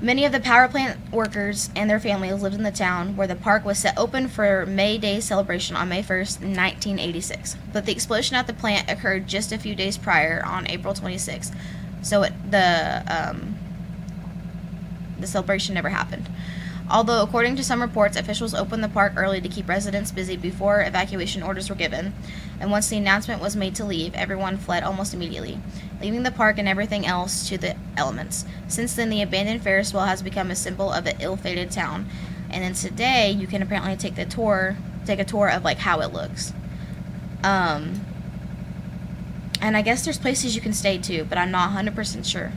Many 0.00 0.24
of 0.24 0.30
the 0.30 0.38
power 0.38 0.68
plant 0.68 0.96
workers 1.12 1.70
and 1.74 1.90
their 1.90 1.98
families 1.98 2.40
lived 2.40 2.54
in 2.54 2.62
the 2.62 2.70
town 2.70 3.16
where 3.16 3.26
the 3.26 3.34
park 3.34 3.64
was 3.64 3.78
set 3.78 3.98
open 3.98 4.28
for 4.28 4.64
May 4.64 4.96
Day 4.96 5.18
celebration 5.18 5.74
on 5.74 5.88
May 5.88 6.02
1st, 6.02 6.40
1986. 6.40 7.56
But 7.72 7.84
the 7.84 7.90
explosion 7.90 8.36
at 8.36 8.46
the 8.46 8.52
plant 8.52 8.88
occurred 8.88 9.26
just 9.26 9.50
a 9.50 9.58
few 9.58 9.74
days 9.74 9.98
prior 9.98 10.40
on 10.46 10.68
April 10.68 10.94
26th. 10.94 11.52
So 12.02 12.22
it, 12.22 12.32
the 12.48 13.02
um, 13.08 13.58
the 15.18 15.26
celebration 15.26 15.74
never 15.74 15.88
happened. 15.88 16.28
Although, 16.90 17.22
according 17.22 17.56
to 17.56 17.64
some 17.64 17.82
reports, 17.82 18.16
officials 18.16 18.54
opened 18.54 18.82
the 18.82 18.88
park 18.88 19.14
early 19.16 19.40
to 19.40 19.48
keep 19.48 19.68
residents 19.68 20.10
busy 20.10 20.36
before 20.36 20.80
evacuation 20.80 21.42
orders 21.42 21.68
were 21.68 21.76
given, 21.76 22.14
and 22.60 22.70
once 22.70 22.88
the 22.88 22.96
announcement 22.96 23.40
was 23.40 23.54
made 23.54 23.74
to 23.76 23.84
leave, 23.84 24.14
everyone 24.14 24.56
fled 24.56 24.82
almost 24.82 25.14
immediately, 25.14 25.60
leaving 26.00 26.22
the 26.22 26.30
park 26.30 26.58
and 26.58 26.68
everything 26.68 27.06
else 27.06 27.48
to 27.48 27.58
the 27.58 27.76
elements. 27.96 28.44
Since 28.66 28.94
then, 28.94 29.10
the 29.10 29.22
abandoned 29.22 29.62
Ferris 29.62 29.92
wheel 29.92 30.02
has 30.02 30.22
become 30.22 30.50
a 30.50 30.56
symbol 30.56 30.92
of 30.92 31.04
the 31.04 31.16
ill-fated 31.20 31.70
town, 31.70 32.06
and 32.50 32.64
then 32.64 32.74
today 32.74 33.30
you 33.30 33.46
can 33.46 33.62
apparently 33.62 33.96
take 33.96 34.16
the 34.16 34.24
tour, 34.24 34.76
take 35.06 35.20
a 35.20 35.24
tour 35.24 35.48
of 35.48 35.62
like 35.62 35.78
how 35.78 36.00
it 36.00 36.12
looks. 36.12 36.52
Um, 37.44 38.00
and 39.60 39.76
I 39.76 39.82
guess 39.82 40.04
there's 40.04 40.18
places 40.18 40.54
you 40.54 40.60
can 40.60 40.72
stay 40.72 40.98
too, 40.98 41.24
but 41.28 41.38
I'm 41.38 41.50
not 41.50 41.70
100% 41.70 42.24
sure. 42.24 42.52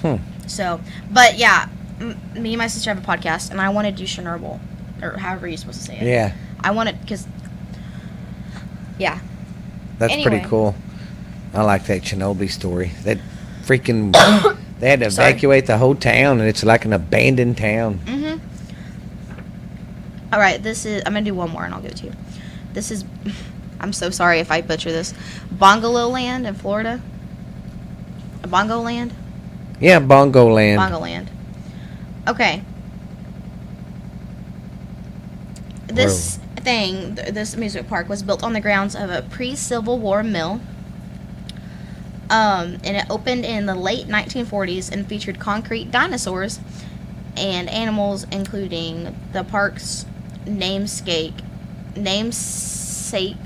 Hmm. 0.00 0.16
So, 0.46 0.80
but 1.10 1.38
yeah, 1.38 1.68
m- 2.00 2.18
me 2.34 2.52
and 2.52 2.58
my 2.58 2.66
sister 2.66 2.92
have 2.92 3.02
a 3.02 3.06
podcast, 3.06 3.50
and 3.50 3.60
I 3.60 3.68
want 3.70 3.86
to 3.86 3.92
do 3.92 4.04
Chernobyl, 4.04 4.60
or 5.02 5.18
however 5.18 5.48
you're 5.48 5.56
supposed 5.56 5.80
to 5.80 5.86
say 5.86 5.98
it. 5.98 6.02
Yeah. 6.04 6.34
I 6.60 6.70
want 6.70 6.88
it 6.88 7.00
because, 7.00 7.26
yeah, 9.04 9.18
That's 9.98 10.12
Anyway. 10.12 10.30
pretty 10.30 10.48
cool. 10.48 10.74
I 11.52 11.62
like 11.62 11.84
that 11.86 12.02
Chernobyl 12.02 12.50
story. 12.50 12.90
That 13.04 13.18
freaking 13.62 14.12
they 14.80 14.88
had 14.90 15.00
to 15.00 15.10
Sorry. 15.10 15.28
evacuate 15.30 15.66
the 15.66 15.78
whole 15.78 15.94
town 15.94 16.40
and 16.40 16.48
it's 16.48 16.64
like 16.64 16.84
an 16.84 16.92
abandoned 16.92 17.56
town. 17.58 17.98
Mm-hmm. 18.06 18.38
All 20.32 20.40
right, 20.40 20.60
this 20.62 20.84
is. 20.84 21.02
I'm 21.06 21.12
gonna 21.12 21.24
do 21.24 21.34
one 21.34 21.50
more, 21.50 21.64
and 21.64 21.72
I'll 21.74 21.80
give 21.80 21.92
it 21.92 21.98
to 21.98 22.06
you. 22.06 22.12
This 22.72 22.90
is. 22.90 23.04
I'm 23.80 23.92
so 23.92 24.10
sorry 24.10 24.38
if 24.40 24.50
I 24.50 24.62
butcher 24.62 24.90
this. 24.90 25.12
Bungalow 25.52 26.08
Land 26.08 26.46
in 26.46 26.54
Florida. 26.54 27.00
Bongo 28.48 28.80
Land. 28.80 29.12
Yeah, 29.80 30.00
Bongo 30.00 30.48
Land. 30.52 30.78
Bongo 30.78 30.98
Land. 30.98 31.30
Okay. 32.26 32.62
This 35.88 36.38
thing, 36.64 37.16
th- 37.16 37.34
this 37.34 37.54
amusement 37.54 37.88
park, 37.88 38.08
was 38.08 38.22
built 38.22 38.42
on 38.42 38.52
the 38.52 38.60
grounds 38.60 38.94
of 38.96 39.10
a 39.10 39.22
pre-Civil 39.22 39.98
War 39.98 40.22
mill. 40.22 40.60
Um, 42.30 42.78
and 42.82 42.96
it 42.96 43.04
opened 43.10 43.44
in 43.44 43.66
the 43.66 43.74
late 43.74 44.06
1940s 44.08 44.90
and 44.90 45.06
featured 45.06 45.38
concrete 45.38 45.90
dinosaurs 45.90 46.58
and 47.36 47.68
animals, 47.68 48.26
including 48.32 49.14
the 49.32 49.44
park's 49.44 50.06
namesake, 50.46 51.34
namesake 51.96 53.36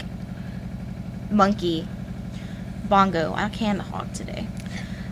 monkey, 1.31 1.87
Bongo. 2.89 3.35
I 3.35 3.49
can't 3.49 3.81
hawk 3.81 4.13
today. 4.13 4.47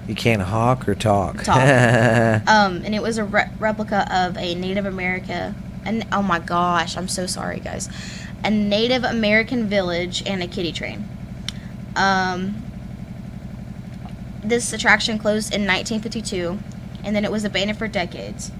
You 0.08 0.14
can't 0.14 0.42
hawk 0.42 0.88
or 0.88 0.94
talk. 0.94 1.42
Talk. 1.42 1.56
Um, 2.46 2.82
and 2.84 2.94
it 2.94 3.02
was 3.02 3.18
a 3.18 3.24
re- 3.24 3.50
replica 3.58 4.06
of 4.14 4.36
a 4.36 4.54
Native 4.54 4.86
America. 4.86 5.54
And 5.86 6.04
oh 6.12 6.22
my 6.22 6.40
gosh, 6.40 6.96
I'm 6.96 7.08
so 7.08 7.26
sorry, 7.26 7.60
guys. 7.60 7.88
A 8.44 8.50
Native 8.50 9.04
American 9.04 9.68
village 9.68 10.22
and 10.26 10.42
a 10.42 10.48
kiddie 10.48 10.72
train. 10.72 11.08
Um, 11.94 12.62
this 14.42 14.72
attraction 14.72 15.18
closed 15.18 15.54
in 15.54 15.62
1952, 15.62 16.58
and 17.04 17.16
then 17.16 17.24
it 17.24 17.30
was 17.30 17.44
abandoned 17.44 17.78
for 17.78 17.88
decades. 17.88 18.50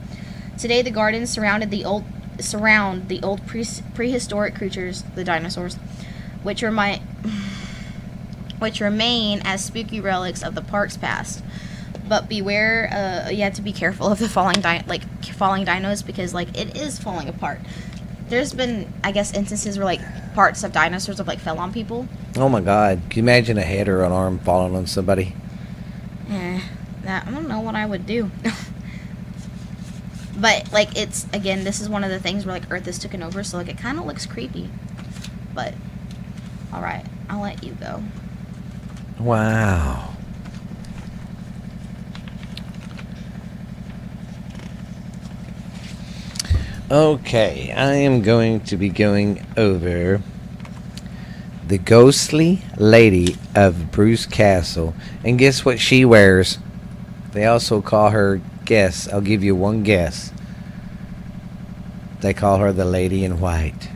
Today, 0.57 0.83
the 0.83 0.91
gardens 0.91 1.31
surrounded 1.31 1.71
the 1.71 1.85
old 1.85 2.05
surround 2.39 3.09
the 3.09 3.23
old 3.23 3.47
pre- 3.47 3.65
prehistoric 3.95 4.55
creatures, 4.55 5.03
the 5.15 5.25
dinosaurs, 5.25 5.77
which 6.43 6.63
which 8.59 8.81
remain 8.81 9.43
as 9.45 9.65
spooky 9.65 10.01
relics 10.01 10.43
of 10.43 10.55
the 10.55 10.63
park's 10.63 10.97
past. 10.97 11.43
But 12.09 12.29
beware, 12.29 13.25
uh, 13.27 13.31
you 13.31 13.43
have 13.43 13.55
to 13.55 13.63
be 13.63 13.73
careful 13.73 14.07
of 14.07 14.19
the 14.19 14.29
falling 14.29 14.61
di- 14.61 14.85
like 14.87 15.03
falling 15.35 15.67
dinos 15.67 16.07
because 16.07 16.33
like 16.33 16.57
it 16.57 16.77
is 16.77 16.99
falling 16.99 17.29
apart. 17.29 17.61
There's 18.29 18.53
been, 18.53 18.93
I 19.05 19.13
guess, 19.13 19.33
instances 19.35 19.79
where 19.79 19.85
like 19.85 20.01
parts 20.35 20.65
of 20.65 20.73
dinosaurs 20.73 21.19
have 21.19 21.29
like 21.29 21.41
fell 21.41 21.59
on 21.59 21.73
people. 21.73 22.07
oh 22.37 22.49
my 22.49 22.61
God! 22.61 23.01
Can 23.11 23.19
you 23.19 23.23
imagine 23.25 23.59
a 23.59 23.63
head 23.63 23.89
or 23.89 24.05
an 24.05 24.13
arm 24.13 24.39
falling 24.39 24.77
on 24.77 24.87
somebody? 24.87 25.35
Eh, 26.31 26.61
that 27.03 27.27
I 27.27 27.31
don't 27.31 27.49
know 27.49 27.61
what 27.61 27.75
I 27.75 27.87
would 27.87 28.07
do. 28.07 28.31
but 30.37 30.73
like 30.73 30.97
it's 30.97 31.27
again, 31.33 31.65
this 31.65 31.81
is 31.81 31.89
one 31.89 32.05
of 32.05 32.11
the 32.11 32.21
things 32.21 32.45
where 32.45 32.55
like 32.55 32.71
Earth 32.71 32.87
is 32.87 32.99
taken 32.99 33.23
over, 33.23 33.43
so 33.43 33.57
like 33.59 33.69
it 33.69 33.79
kind 33.79 33.99
of 33.99 34.07
looks 34.07 34.27
creepy. 34.27 34.71
But 35.55 35.75
all 36.73 36.83
right, 36.83 37.05
I'll 37.29 37.43
let 37.43 37.65
you 37.65 37.73
go. 37.73 38.03
Wow. 39.19 40.16
Okay, 46.89 47.73
I 47.73 47.95
am 47.95 48.23
going 48.23 48.61
to 48.61 48.77
be 48.77 48.91
going 48.91 49.45
over 49.57 50.23
the 51.67 51.79
ghostly 51.79 52.63
lady 52.77 53.37
of 53.57 53.91
Bruce 53.91 54.25
Castle. 54.25 54.95
And 55.25 55.37
guess 55.37 55.65
what 55.65 55.81
she 55.81 56.05
wears? 56.05 56.59
They 57.33 57.45
also 57.45 57.83
call 57.83 58.11
her, 58.11 58.41
guess, 58.65 59.09
I'll 59.09 59.21
give 59.21 59.43
you 59.43 59.57
one 59.57 59.83
guess. 59.83 60.33
They 62.21 62.33
call 62.33 62.59
her 62.59 62.73
the 62.73 62.85
Lady 62.85 63.25
in 63.25 63.41
White. 63.41 63.89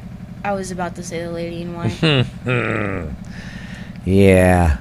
I 0.45 0.53
was 0.53 0.73
about 0.73 0.97
to 0.97 1.05
say 1.05 1.23
the 1.23 1.31
lady 1.31 1.63
in 1.63 1.75
white. 1.75 2.03
yeah. 4.05 4.79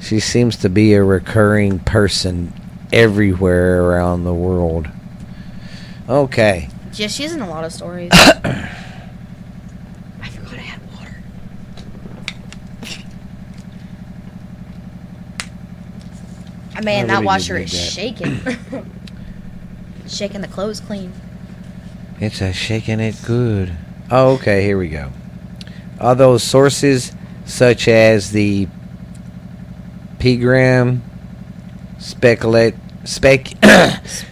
She 0.00 0.20
seems 0.20 0.56
to 0.58 0.68
be 0.68 0.94
a 0.94 1.02
recurring 1.02 1.80
person 1.80 2.52
everywhere 2.92 3.82
around 3.82 4.22
the 4.22 4.34
world. 4.34 4.88
Okay. 6.08 6.68
Yeah, 6.94 7.08
she's 7.08 7.32
in 7.32 7.40
a 7.40 7.48
lot 7.48 7.64
of 7.64 7.72
stories. 7.72 8.10
I 8.12 8.68
forgot 10.30 10.54
I 10.54 10.62
had 10.62 10.80
water. 10.94 11.22
Man, 16.84 17.04
I 17.04 17.06
that 17.08 17.14
really 17.14 17.26
washer 17.26 17.56
is 17.56 17.72
need 17.72 17.78
shaking. 17.78 18.40
shaking 20.06 20.40
the 20.40 20.48
clothes 20.48 20.80
clean. 20.80 21.12
It's 22.20 22.40
a 22.40 22.52
shaking 22.52 23.00
it 23.00 23.16
good. 23.24 23.76
Oh, 24.10 24.34
okay, 24.34 24.64
here 24.64 24.78
we 24.78 24.88
go. 24.88 25.12
Are 26.00 26.14
those 26.14 26.42
sources 26.42 27.12
such 27.44 27.88
as 27.88 28.32
the 28.32 28.68
Pigram 30.18 31.00
speculate 31.98 32.74
spec 33.04 33.48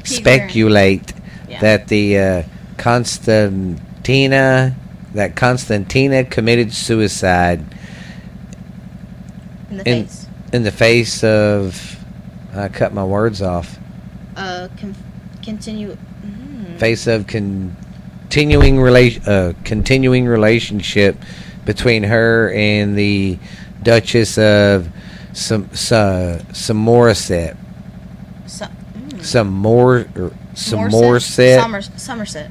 speculate 0.04 1.12
Yeah. 1.56 1.60
that 1.62 1.88
the 1.88 2.18
uh, 2.18 2.42
Constantina 2.76 4.76
that 5.14 5.36
Constantina 5.36 6.24
committed 6.24 6.72
suicide 6.72 7.64
in 9.70 9.76
the 9.78 9.88
in- 9.88 10.06
face. 10.06 10.26
in 10.52 10.62
the 10.64 10.70
face 10.70 11.24
of 11.24 11.98
I 12.54 12.68
cut 12.68 12.92
my 12.92 13.04
words 13.04 13.40
off. 13.42 13.78
Uh, 14.36 14.68
con- 14.78 14.94
continue. 15.42 15.96
Mm. 16.24 16.78
face 16.78 17.06
of 17.06 17.26
continuing 17.26 18.78
relation 18.80 19.22
uh, 19.26 19.52
continuing 19.64 20.26
relationship 20.26 21.16
between 21.64 22.02
her 22.02 22.52
and 22.52 22.96
the 22.96 23.38
Duchess 23.82 24.36
of 24.36 24.88
some 25.32 25.74
some 25.74 26.40
Somerset 26.52 27.56
So, 28.46 28.66
mm. 28.66 29.24
some 29.24 29.48
more 29.48 30.06
Somerset 30.56 31.60
Somers- 31.60 31.90
Somerset. 31.96 32.50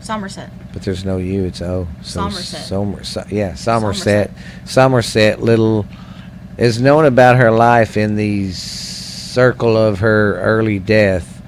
Somerset. 0.00 0.50
but 0.72 0.82
there's 0.82 1.04
no 1.04 1.16
U 1.18 1.44
it's 1.44 1.62
O 1.62 1.86
so 2.02 2.20
Somerset. 2.20 2.60
Somerset 2.62 3.32
yeah 3.32 3.54
Somerset 3.54 4.30
Somerset 4.66 5.40
little 5.42 5.86
is 6.58 6.80
known 6.80 7.04
about 7.06 7.36
her 7.36 7.50
life 7.50 7.96
in 7.96 8.16
the 8.16 8.52
circle 8.52 9.76
of 9.76 10.00
her 10.00 10.38
early 10.40 10.78
death 10.78 11.42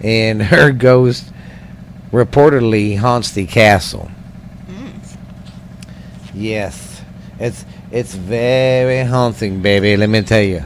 and 0.00 0.42
her 0.54 0.70
ghost 0.72 1.32
reportedly 2.12 2.96
haunts 2.98 3.30
the 3.32 3.46
castle 3.46 4.10
Mm. 4.68 5.16
Yes, 6.34 7.02
it's 7.38 7.64
it's 7.90 8.14
very 8.14 9.02
haunting, 9.04 9.60
baby. 9.60 9.96
Let 9.96 10.08
me 10.08 10.22
tell 10.22 10.40
you. 10.40 10.64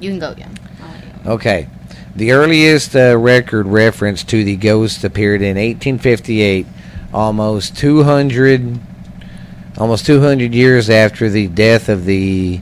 You 0.00 0.10
can 0.10 0.18
go 0.18 0.30
again. 0.32 0.52
I'll 0.82 0.88
let 0.90 1.04
you 1.04 1.10
go. 1.24 1.30
Okay, 1.32 1.68
the 2.14 2.32
earliest 2.32 2.94
uh, 2.94 3.16
record 3.16 3.66
reference 3.66 4.22
to 4.24 4.44
the 4.44 4.56
ghost 4.56 5.02
appeared 5.04 5.40
in 5.42 5.56
1858, 5.56 6.66
almost 7.12 7.76
200, 7.76 8.78
almost 9.78 10.06
200 10.06 10.54
years 10.54 10.90
after 10.90 11.30
the 11.30 11.48
death 11.48 11.88
of 11.88 12.04
the 12.04 12.60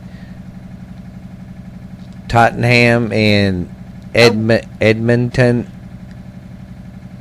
Tottenham 2.29 3.13
and 3.13 3.75
Edm- 4.15 4.67
Edmonton 4.81 5.71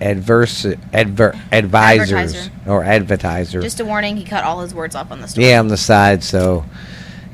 adverse 0.01 0.65
adver- 0.93 1.35
advisors 1.51 2.11
Advertiser. 2.35 2.51
or 2.67 2.83
advertisers. 2.83 3.63
Just 3.63 3.79
a 3.79 3.85
warning, 3.85 4.17
he 4.17 4.23
cut 4.23 4.43
all 4.43 4.61
his 4.61 4.73
words 4.73 4.95
off 4.95 5.11
on 5.11 5.19
the 5.21 5.27
story. 5.27 5.47
Yeah, 5.47 5.59
on 5.59 5.67
the 5.67 5.77
side. 5.77 6.23
So, 6.23 6.63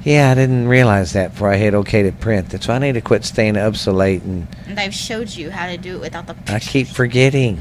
yeah, 0.05 0.29
I 0.29 0.35
didn't 0.35 0.67
realize 0.67 1.13
that 1.13 1.31
before 1.31 1.51
I 1.51 1.57
hit 1.57 1.73
OK 1.73 2.03
to 2.03 2.11
print. 2.11 2.49
That's 2.49 2.67
why 2.67 2.75
I 2.75 2.79
need 2.79 2.93
to 2.93 3.01
quit 3.01 3.25
staying 3.25 3.57
up 3.57 3.75
so 3.75 3.91
late, 3.91 4.21
and 4.21 4.47
And 4.67 4.79
I've 4.79 4.93
showed 4.93 5.31
you 5.31 5.49
how 5.49 5.65
to 5.65 5.77
do 5.77 5.95
it 5.95 5.99
without 5.99 6.27
the. 6.27 6.35
I 6.47 6.59
keep 6.59 6.87
forgetting. 6.87 7.59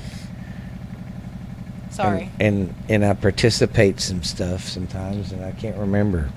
Sorry. 1.88 2.30
And, 2.38 2.68
and 2.90 3.02
and 3.02 3.04
I 3.07 3.14
participate 3.14 3.98
some 3.98 4.22
stuff 4.22 4.68
sometimes, 4.68 5.33
and 5.33 5.42
I 5.42 5.52
can't 5.52 5.78
remember. 5.78 6.30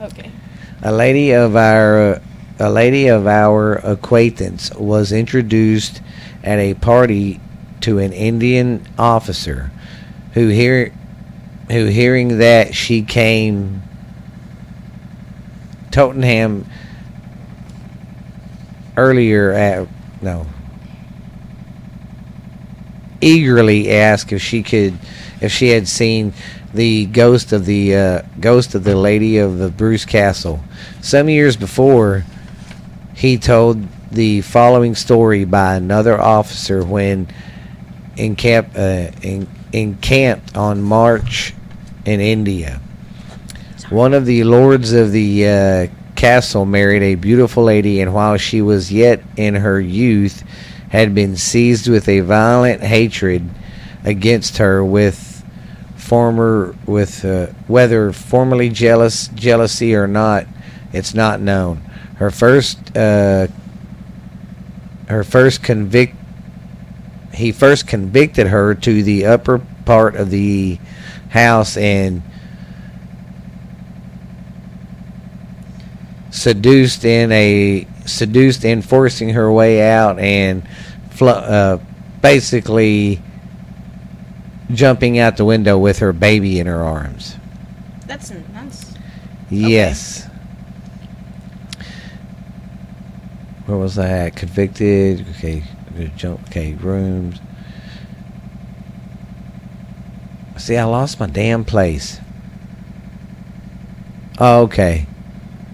Okay. 0.00 0.30
A 0.82 0.92
lady 0.92 1.32
of 1.32 1.56
our 1.56 2.20
a 2.58 2.70
lady 2.70 3.06
of 3.06 3.26
our 3.26 3.76
acquaintance 3.76 4.74
was 4.74 5.10
introduced 5.10 6.02
at 6.42 6.58
a 6.58 6.74
party 6.74 7.40
to 7.80 7.98
an 7.98 8.12
Indian 8.12 8.86
officer 8.98 9.70
who 10.34 10.48
hear 10.48 10.92
who 11.70 11.86
hearing 11.86 12.38
that 12.38 12.74
she 12.74 13.00
came 13.00 13.82
Tottenham 15.94 16.66
earlier 18.96 19.52
at 19.52 19.86
no 20.20 20.44
eagerly 23.20 23.92
asked 23.92 24.32
if 24.32 24.42
she 24.42 24.60
could 24.64 24.98
if 25.40 25.52
she 25.52 25.68
had 25.68 25.86
seen 25.86 26.32
the 26.74 27.06
ghost 27.06 27.52
of 27.52 27.64
the 27.64 27.94
uh, 27.94 28.22
ghost 28.40 28.74
of 28.74 28.82
the 28.82 28.96
lady 28.96 29.38
of 29.38 29.58
the 29.58 29.68
Bruce 29.68 30.04
Castle. 30.04 30.64
Some 31.00 31.28
years 31.28 31.56
before, 31.56 32.24
he 33.14 33.38
told 33.38 33.86
the 34.10 34.40
following 34.40 34.96
story 34.96 35.44
by 35.44 35.76
another 35.76 36.20
officer 36.20 36.84
when 36.84 37.28
encamp, 38.16 38.70
uh, 38.74 39.12
en- 39.22 39.48
encamped 39.72 40.56
on 40.56 40.82
march 40.82 41.54
in 42.04 42.18
India. 42.18 42.80
One 43.90 44.14
of 44.14 44.24
the 44.24 44.44
lords 44.44 44.92
of 44.92 45.12
the 45.12 45.46
uh, 45.46 45.86
castle 46.16 46.64
married 46.64 47.02
a 47.02 47.16
beautiful 47.16 47.64
lady, 47.64 48.00
and 48.00 48.14
while 48.14 48.38
she 48.38 48.62
was 48.62 48.90
yet 48.90 49.22
in 49.36 49.56
her 49.56 49.78
youth, 49.78 50.42
had 50.88 51.14
been 51.14 51.36
seized 51.36 51.88
with 51.88 52.08
a 52.08 52.20
violent 52.20 52.82
hatred 52.82 53.50
against 54.04 54.56
her, 54.56 54.82
with 54.82 55.44
former 55.96 56.74
with 56.86 57.24
uh, 57.24 57.46
whether 57.66 58.12
formerly 58.12 58.70
jealous 58.70 59.28
jealousy 59.28 59.94
or 59.94 60.06
not, 60.06 60.46
it's 60.94 61.14
not 61.14 61.40
known. 61.40 61.76
Her 62.16 62.30
first 62.30 62.96
uh, 62.96 63.48
her 65.08 65.24
first 65.24 65.62
convict 65.62 66.16
he 67.34 67.52
first 67.52 67.86
convicted 67.86 68.46
her 68.46 68.74
to 68.74 69.02
the 69.02 69.26
upper 69.26 69.58
part 69.84 70.14
of 70.16 70.30
the 70.30 70.78
house 71.30 71.76
and 71.76 72.22
seduced 76.34 77.04
in 77.04 77.30
a 77.30 77.86
seduced 78.06 78.64
in 78.64 78.82
forcing 78.82 79.30
her 79.30 79.50
way 79.52 79.88
out 79.88 80.18
and 80.18 80.66
fl- 81.10 81.28
uh, 81.28 81.78
basically 82.20 83.22
jumping 84.72 85.16
out 85.18 85.36
the 85.36 85.44
window 85.44 85.78
with 85.78 86.00
her 86.00 86.12
baby 86.12 86.58
in 86.58 86.66
her 86.66 86.82
arms. 86.82 87.36
That's 88.06 88.32
that's 88.52 88.94
Yes. 89.48 90.28
Where 93.66 93.78
was 93.78 93.96
I 93.96 94.08
at? 94.08 94.36
Convicted. 94.36 95.26
Okay. 95.36 95.62
Jump. 96.16 96.42
Okay. 96.48 96.74
Rooms. 96.74 97.38
See, 100.56 100.76
I 100.76 100.84
lost 100.84 101.20
my 101.20 101.26
damn 101.26 101.64
place. 101.64 102.20
Oh, 104.38 104.62
okay. 104.62 105.06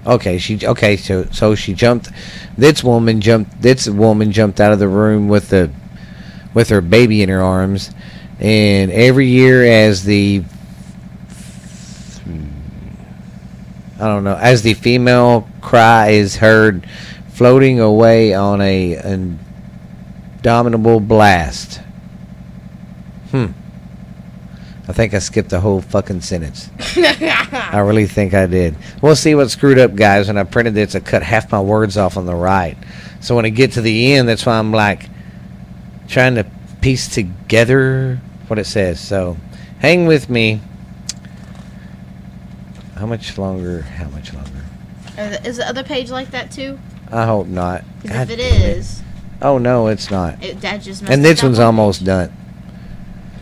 Okay, 0.06 0.38
she 0.38 0.66
okay, 0.66 0.96
so 0.96 1.24
so 1.26 1.54
she 1.54 1.74
jumped 1.74 2.10
this 2.56 2.82
woman 2.82 3.20
jumped 3.20 3.60
this 3.60 3.88
woman 3.88 4.32
jumped 4.32 4.60
out 4.60 4.72
of 4.72 4.78
the 4.78 4.88
room 4.88 5.28
with 5.28 5.50
the 5.50 5.70
with 6.54 6.70
her 6.70 6.80
baby 6.80 7.22
in 7.22 7.28
her 7.28 7.42
arms 7.42 7.90
and 8.38 8.90
every 8.90 9.26
year 9.26 9.64
as 9.64 10.04
the 10.04 10.42
I 14.00 14.06
don't 14.06 14.24
know, 14.24 14.36
as 14.36 14.62
the 14.62 14.72
female 14.72 15.46
cry 15.60 16.08
is 16.08 16.36
heard 16.36 16.88
floating 17.28 17.80
away 17.80 18.32
on 18.32 18.62
a 18.62 18.96
indomitable 18.96 21.00
blast. 21.00 21.82
Hmm. 23.30 23.48
I 24.90 24.92
think 24.92 25.14
I 25.14 25.20
skipped 25.20 25.50
the 25.50 25.60
whole 25.60 25.80
fucking 25.80 26.20
sentence. 26.20 26.68
I 26.96 27.78
really 27.78 28.06
think 28.06 28.34
I 28.34 28.46
did. 28.46 28.74
We'll 29.00 29.14
see 29.14 29.36
what 29.36 29.48
screwed 29.48 29.78
up, 29.78 29.94
guys. 29.94 30.26
When 30.26 30.36
I 30.36 30.42
printed 30.42 30.74
this, 30.74 30.96
I 30.96 31.00
cut 31.00 31.22
half 31.22 31.52
my 31.52 31.60
words 31.60 31.96
off 31.96 32.16
on 32.16 32.26
the 32.26 32.34
right. 32.34 32.76
So 33.20 33.36
when 33.36 33.44
I 33.44 33.50
get 33.50 33.70
to 33.72 33.82
the 33.82 34.14
end, 34.14 34.28
that's 34.28 34.44
why 34.44 34.58
I'm 34.58 34.72
like 34.72 35.08
trying 36.08 36.34
to 36.34 36.46
piece 36.80 37.06
together 37.06 38.20
what 38.48 38.58
it 38.58 38.64
says. 38.66 38.98
So 38.98 39.36
hang 39.78 40.06
with 40.06 40.28
me. 40.28 40.60
How 42.96 43.06
much 43.06 43.38
longer? 43.38 43.82
How 43.82 44.08
much 44.08 44.34
longer? 44.34 44.50
Is 45.44 45.58
the 45.58 45.68
other 45.68 45.84
page 45.84 46.10
like 46.10 46.32
that 46.32 46.50
too? 46.50 46.80
I 47.12 47.26
hope 47.26 47.46
not. 47.46 47.84
Because 48.02 48.26
God 48.26 48.30
if 48.30 48.40
it 48.40 49.02
Oh 49.40 49.58
no, 49.58 49.86
it's 49.86 50.10
not. 50.10 50.42
it, 50.42 50.60
that 50.62 50.82
just 50.82 51.04
And 51.08 51.24
this 51.24 51.44
one's 51.44 51.58
one 51.58 51.66
almost 51.66 52.00
page. 52.00 52.06
done. 52.06 52.36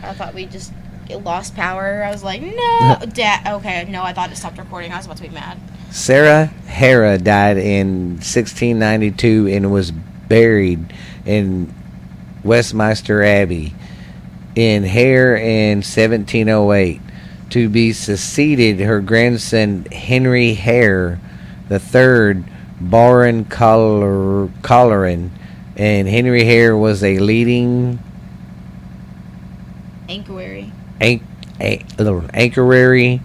I 0.03 0.13
thought 0.13 0.35
we 0.35 0.45
just 0.45 0.73
it 1.09 1.19
lost 1.19 1.55
power. 1.55 2.03
I 2.05 2.11
was 2.11 2.23
like, 2.23 2.43
no, 2.43 2.99
dad. 3.13 3.47
Okay, 3.47 3.87
no, 3.89 4.03
I 4.03 4.13
thought 4.13 4.31
it 4.31 4.37
stopped 4.37 4.59
recording. 4.59 4.93
I 4.93 4.97
was 4.97 5.07
about 5.07 5.17
to 5.19 5.23
be 5.23 5.29
mad. 5.31 5.59
Sarah 5.91 6.47
Hera 6.67 7.19
died 7.19 7.57
in 7.57 8.17
1692 8.17 9.49
and 9.49 9.73
was 9.73 9.91
buried 9.91 10.93
in 11.25 11.75
Westminster 12.45 13.23
Abbey 13.23 13.75
in 14.55 14.85
Hare 14.85 15.37
in 15.37 15.79
1708. 15.79 17.01
To 17.51 17.69
be 17.71 17.93
succeeded, 17.95 18.81
her 18.81 19.01
grandson 19.01 19.87
Henry 19.87 20.53
Hare 20.53 21.19
III, 21.71 22.45
Baron 22.81 23.47
Collar- 23.47 24.51
and 25.79 26.09
Henry 26.09 26.45
Hare 26.45 26.77
was 26.77 27.03
a 27.03 27.19
leading 27.19 28.01
Inquiry. 30.09 30.73
An- 31.01 31.21
anchorary 31.61 33.21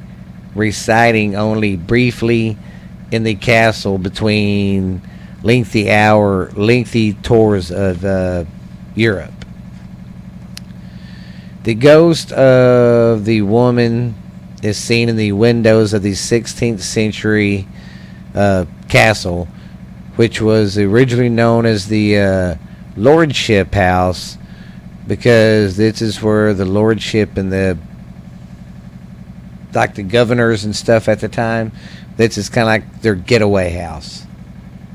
residing 0.55 1.35
only 1.35 1.75
briefly 1.75 2.57
in 3.11 3.23
the 3.23 3.35
castle 3.35 3.97
between 3.97 5.01
lengthy 5.43 5.91
hour 5.91 6.49
lengthy 6.51 7.13
tours 7.13 7.71
of 7.71 8.03
uh, 8.05 8.45
Europe. 8.95 9.33
The 11.63 11.75
ghost 11.75 12.31
of 12.31 13.25
the 13.25 13.41
woman 13.41 14.15
is 14.61 14.77
seen 14.77 15.09
in 15.09 15.15
the 15.15 15.31
windows 15.31 15.93
of 15.93 16.01
the 16.01 16.11
16th 16.11 16.81
century 16.81 17.67
uh, 18.35 18.65
castle, 18.89 19.47
which 20.15 20.41
was 20.41 20.77
originally 20.77 21.29
known 21.29 21.65
as 21.65 21.87
the 21.87 22.19
uh, 22.19 22.55
Lordship 22.97 23.73
House, 23.73 24.37
because 25.15 25.77
this 25.77 26.01
is 26.01 26.19
where 26.23 26.55
the 26.55 26.65
lordship 26.65 27.37
and 27.37 27.51
the 27.51 27.77
like 29.75 29.93
the 29.93 30.01
governors 30.01 30.65
and 30.65 30.75
stuff 30.75 31.07
at 31.07 31.19
the 31.19 31.29
time. 31.29 31.71
This 32.17 32.37
is 32.37 32.49
kind 32.49 32.63
of 32.63 32.67
like 32.67 33.01
their 33.01 33.13
getaway 33.13 33.71
house. 33.71 34.25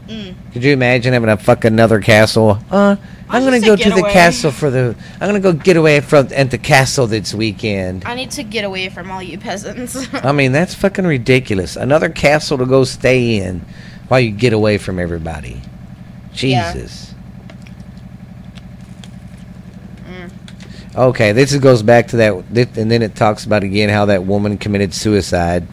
Mm. 0.09 0.35
Could 0.53 0.65
you 0.65 0.73
imagine 0.73 1.13
having 1.13 1.29
a 1.29 1.37
fuck 1.37 1.65
another 1.65 2.01
castle? 2.01 2.59
Uh, 2.69 2.97
I'm 3.29 3.45
gonna 3.45 3.61
go 3.61 3.77
to 3.77 3.91
the 3.91 4.09
castle 4.11 4.51
for 4.51 4.71
the. 4.71 4.97
I'm 5.21 5.29
gonna 5.29 5.39
go 5.39 5.53
get 5.53 5.77
away 5.77 6.01
from 6.01 6.29
at 6.33 6.51
the 6.51 6.59
castle 6.59 7.07
this 7.07 7.33
weekend. 7.33 8.05
I 8.05 8.15
need 8.15 8.33
to 8.33 8.43
get 8.43 8.65
away 8.65 8.89
from 8.89 9.13
all 9.13 9.23
you 9.23 9.39
peasants. 9.39 9.97
I 10.15 10.33
mean, 10.33 10.51
that's 10.51 10.75
fucking 10.75 11.07
ridiculous. 11.07 11.77
Another 11.77 12.09
castle 12.09 12.59
to 12.59 12.67
go 12.67 12.83
stay 12.83 13.37
in 13.37 13.65
while 14.09 14.19
you 14.19 14.33
get 14.33 14.53
away 14.53 14.79
from 14.79 14.99
everybody. 14.99 15.63
Yeah. 16.35 16.73
Okay, 20.95 21.33
this 21.33 21.55
goes 21.57 21.83
back 21.83 22.09
to 22.09 22.17
that, 22.17 22.45
thi- 22.53 22.81
and 22.81 22.91
then 22.91 23.03
it 23.03 23.15
talks 23.15 23.45
about 23.45 23.63
again 23.63 23.89
how 23.89 24.07
that 24.07 24.25
woman 24.25 24.59
committed 24.59 24.93
suicide 24.95 25.67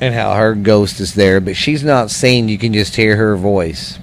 and 0.00 0.14
how 0.14 0.34
her 0.34 0.54
ghost 0.54 1.00
is 1.00 1.14
there, 1.14 1.40
but 1.40 1.56
she's 1.56 1.84
not 1.84 2.10
seen. 2.10 2.48
You 2.48 2.58
can 2.58 2.72
just 2.72 2.96
hear 2.96 3.16
her 3.16 3.36
voice. 3.36 3.98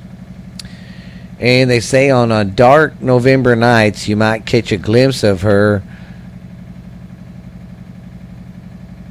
And 1.40 1.70
they 1.70 1.80
say 1.82 2.10
on 2.10 2.32
a 2.32 2.46
dark 2.46 3.02
November 3.02 3.56
nights, 3.56 4.08
you 4.08 4.16
might 4.16 4.46
catch 4.46 4.72
a 4.72 4.78
glimpse 4.78 5.24
of 5.24 5.42
her 5.42 5.84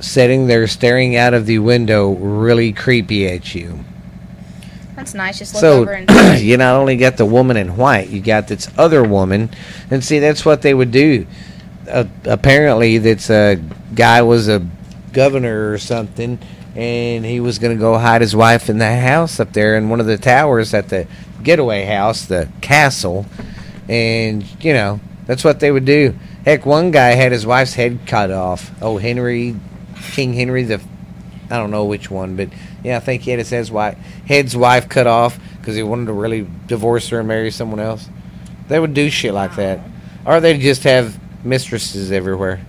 sitting 0.00 0.46
there 0.46 0.66
staring 0.66 1.16
out 1.16 1.34
of 1.34 1.46
the 1.46 1.58
window, 1.58 2.12
really 2.12 2.72
creepy 2.72 3.26
at 3.28 3.54
you. 3.54 3.84
That's 5.04 5.14
nice. 5.14 5.38
Just 5.38 5.52
look 5.52 5.60
So 5.60 5.82
over 5.82 5.92
and 5.92 6.40
you 6.40 6.56
not 6.56 6.76
only 6.76 6.96
got 6.96 7.18
the 7.18 7.26
woman 7.26 7.58
in 7.58 7.76
white, 7.76 8.08
you 8.08 8.22
got 8.22 8.48
this 8.48 8.70
other 8.78 9.04
woman, 9.04 9.50
and 9.90 10.02
see 10.02 10.18
that's 10.18 10.46
what 10.46 10.62
they 10.62 10.72
would 10.72 10.92
do. 10.92 11.26
Uh, 11.86 12.04
apparently, 12.24 12.96
that's 12.96 13.28
a 13.28 13.60
guy 13.94 14.22
was 14.22 14.48
a 14.48 14.66
governor 15.12 15.70
or 15.70 15.76
something, 15.76 16.38
and 16.74 17.22
he 17.26 17.38
was 17.38 17.58
going 17.58 17.76
to 17.76 17.78
go 17.78 17.98
hide 17.98 18.22
his 18.22 18.34
wife 18.34 18.70
in 18.70 18.78
the 18.78 18.96
house 18.96 19.38
up 19.38 19.52
there 19.52 19.76
in 19.76 19.90
one 19.90 20.00
of 20.00 20.06
the 20.06 20.16
towers 20.16 20.72
at 20.72 20.88
the 20.88 21.06
getaway 21.42 21.84
house, 21.84 22.24
the 22.24 22.48
castle, 22.62 23.26
and 23.90 24.42
you 24.64 24.72
know 24.72 25.00
that's 25.26 25.44
what 25.44 25.60
they 25.60 25.70
would 25.70 25.84
do. 25.84 26.14
Heck, 26.46 26.64
one 26.64 26.92
guy 26.92 27.10
had 27.10 27.30
his 27.30 27.44
wife's 27.44 27.74
head 27.74 27.98
cut 28.06 28.30
off. 28.30 28.70
Oh, 28.80 28.96
Henry, 28.96 29.54
King 30.12 30.32
Henry 30.32 30.62
the 30.62 30.80
I 31.50 31.58
don't 31.58 31.70
know 31.70 31.84
which 31.84 32.10
one, 32.10 32.36
but 32.36 32.48
yeah, 32.84 32.98
I 32.98 33.00
think 33.00 33.22
he 33.22 33.30
had 33.30 33.38
his 33.40 33.50
head's 33.50 33.70
wife, 33.70 33.96
head's 34.26 34.56
wife 34.56 34.88
cut 34.88 35.06
off 35.08 35.38
because 35.58 35.74
he 35.74 35.82
wanted 35.82 36.06
to 36.06 36.12
really 36.12 36.46
divorce 36.66 37.08
her 37.08 37.18
and 37.18 37.26
marry 37.28 37.50
someone 37.50 37.80
else. 37.80 38.08
They 38.68 38.78
would 38.78 38.94
do 38.94 39.10
shit 39.10 39.34
like 39.34 39.56
that, 39.56 39.80
or 40.24 40.38
they'd 40.40 40.60
just 40.60 40.84
have 40.84 41.18
mistresses 41.44 42.12
everywhere, 42.12 42.60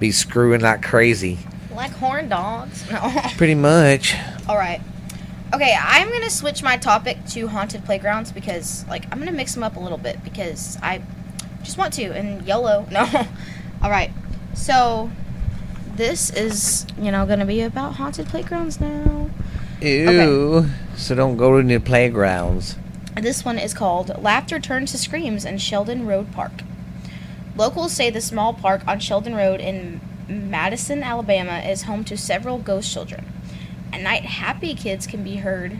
be 0.00 0.10
screwing 0.12 0.60
like 0.60 0.82
crazy. 0.82 1.38
like 1.74 1.90
horn 1.92 2.28
dogs. 2.28 2.84
Pretty 3.36 3.54
much. 3.54 4.14
All 4.48 4.56
right. 4.56 4.80
Okay, 5.52 5.76
I'm 5.80 6.10
gonna 6.10 6.30
switch 6.30 6.62
my 6.62 6.76
topic 6.76 7.18
to 7.30 7.46
haunted 7.46 7.84
playgrounds 7.84 8.32
because, 8.32 8.84
like, 8.88 9.04
I'm 9.12 9.18
gonna 9.20 9.30
mix 9.32 9.54
them 9.54 9.62
up 9.62 9.76
a 9.76 9.80
little 9.80 9.98
bit 9.98 10.22
because 10.24 10.76
I 10.82 11.00
just 11.62 11.78
want 11.78 11.92
to. 11.94 12.04
And 12.12 12.44
YOLO. 12.46 12.86
No. 12.92 13.06
All 13.82 13.90
right. 13.90 14.10
So 14.54 15.10
this 15.94 16.30
is, 16.30 16.86
you 17.00 17.12
know, 17.12 17.24
gonna 17.26 17.46
be 17.46 17.60
about 17.60 17.94
haunted 17.94 18.26
playgrounds 18.26 18.80
now. 18.80 19.30
Ew. 19.84 20.66
So 20.96 21.14
don't 21.14 21.36
go 21.36 21.60
to 21.60 21.66
the 21.66 21.78
playgrounds. 21.78 22.76
This 23.16 23.44
one 23.44 23.58
is 23.58 23.74
called 23.74 24.22
Laughter 24.22 24.58
Turns 24.58 24.92
to 24.92 24.98
Screams 24.98 25.44
in 25.44 25.58
Sheldon 25.58 26.06
Road 26.06 26.32
Park. 26.32 26.62
Locals 27.56 27.92
say 27.92 28.10
the 28.10 28.20
small 28.20 28.54
park 28.54 28.82
on 28.88 28.98
Sheldon 28.98 29.34
Road 29.34 29.60
in 29.60 30.00
Madison, 30.28 31.02
Alabama 31.02 31.58
is 31.58 31.82
home 31.82 32.02
to 32.04 32.16
several 32.16 32.58
ghost 32.58 32.92
children. 32.92 33.26
At 33.92 34.00
night, 34.00 34.24
happy 34.24 34.74
kids 34.74 35.06
can 35.06 35.22
be 35.22 35.36
heard 35.36 35.78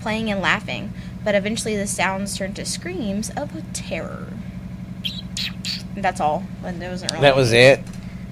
playing 0.00 0.30
and 0.30 0.40
laughing, 0.40 0.92
but 1.24 1.34
eventually 1.34 1.76
the 1.76 1.86
sounds 1.86 2.36
turn 2.36 2.54
to 2.54 2.64
screams 2.64 3.30
of 3.30 3.50
terror. 3.72 4.28
That's 5.96 6.20
all. 6.20 6.44
Really. 6.62 6.78
That 7.20 7.36
was 7.36 7.52
it. 7.52 7.80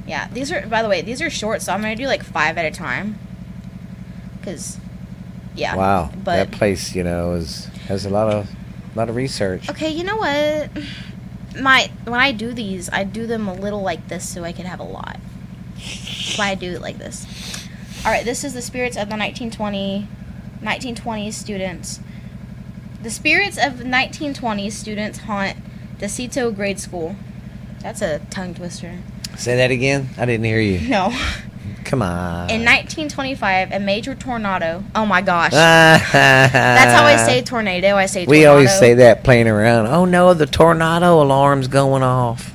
Yeah, 0.07 0.29
these 0.29 0.53
are. 0.53 0.67
By 0.67 0.83
the 0.83 0.89
way, 0.89 1.03
these 1.03 1.21
are 1.21 1.29
short, 1.29 1.63
so 1.63 1.73
I'm 1.73 1.83
gonna 1.83 1.97
do 1.97 2.07
like 2.07 2.23
five 2.23 2.57
at 2.57 2.65
a 2.65 2.71
time. 2.71 3.19
Cause, 4.47 4.79
yeah. 5.57 5.75
Wow, 5.75 6.11
But 6.25 6.37
that 6.37 6.51
place, 6.53 6.95
you 6.95 7.03
know, 7.03 7.33
is 7.35 7.67
has 7.89 8.07
a 8.07 8.11
lot 8.11 8.33
of 8.33 8.49
a 8.95 8.99
lot 8.99 9.09
of 9.11 9.17
research. 9.17 9.69
okay, 9.69 9.91
you 9.91 10.05
know 10.05 10.17
what? 10.17 10.71
My 11.61 11.91
when 12.05 12.21
I 12.21 12.31
do 12.33 12.53
these, 12.53 12.89
I 12.91 13.03
do 13.05 13.27
them 13.27 13.49
a 13.49 13.55
little 13.55 13.83
like 13.83 14.07
this 14.09 14.27
so 14.29 14.45
I 14.45 14.53
can 14.53 14.65
have 14.67 14.79
a 14.81 14.85
lot. 14.85 15.19
That's 15.75 16.39
why 16.39 16.51
I 16.51 16.55
do 16.55 16.73
it 16.73 16.81
like 16.81 16.99
this. 16.99 17.27
All 18.05 18.13
right, 18.13 18.25
this 18.25 18.45
is 18.45 18.55
the 18.55 18.63
spirits 18.63 18.97
of 18.97 19.09
the 19.09 19.17
1920, 19.17 20.07
1920s 20.63 21.33
students. 21.33 21.99
The 23.03 23.11
spirits 23.11 23.59
of 23.59 23.75
1920s 23.81 24.73
students 24.73 25.19
haunt 25.21 25.57
Decito 25.99 26.55
Grade 26.55 26.79
School. 26.79 27.17
That's 27.81 28.01
a 28.01 28.21
tongue 28.31 28.55
twister. 28.55 28.99
Say 29.37 29.57
that 29.57 29.71
again. 29.73 30.11
I 30.17 30.25
didn't 30.25 30.45
hear 30.45 30.61
you. 30.61 30.89
No. 30.89 31.13
Come 31.85 32.03
on. 32.03 32.51
In 32.51 32.65
1925, 32.65 33.73
a 33.73 33.81
major 33.81 34.15
tornado. 34.15 34.83
Oh 34.95 35.07
my 35.07 35.23
gosh. 35.23 35.53
That's 35.53 36.95
how 36.95 37.05
I 37.05 37.17
say 37.17 37.43
tornado. 37.43 37.97
I 37.97 38.07
say 38.07 38.25
tornado. 38.25 38.31
We 38.31 38.47
always 38.47 38.77
say 38.79 38.95
that 38.95 39.25
playing 39.25 39.49
around. 39.49 39.87
Oh 39.87 40.05
no, 40.05 40.35
the 40.35 40.47
tornado 40.47 41.23
alarm's 41.23 41.69
going 41.69 42.03
off. 42.03 42.53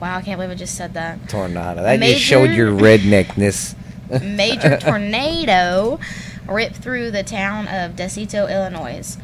Wow, 0.00 0.18
I 0.18 0.22
can't 0.22 0.38
believe 0.38 0.50
I 0.50 0.54
just 0.54 0.74
said 0.74 0.94
that. 0.94 1.28
Tornado. 1.28 1.82
That 1.82 2.00
just 2.00 2.20
showed 2.20 2.50
your 2.50 2.70
redneckness. 2.70 3.74
major 4.22 4.78
tornado 4.78 5.98
ripped 6.46 6.76
through 6.76 7.10
the 7.10 7.22
town 7.22 7.66
of 7.68 7.92
DeSito, 7.92 8.50
Illinois. 8.50 9.16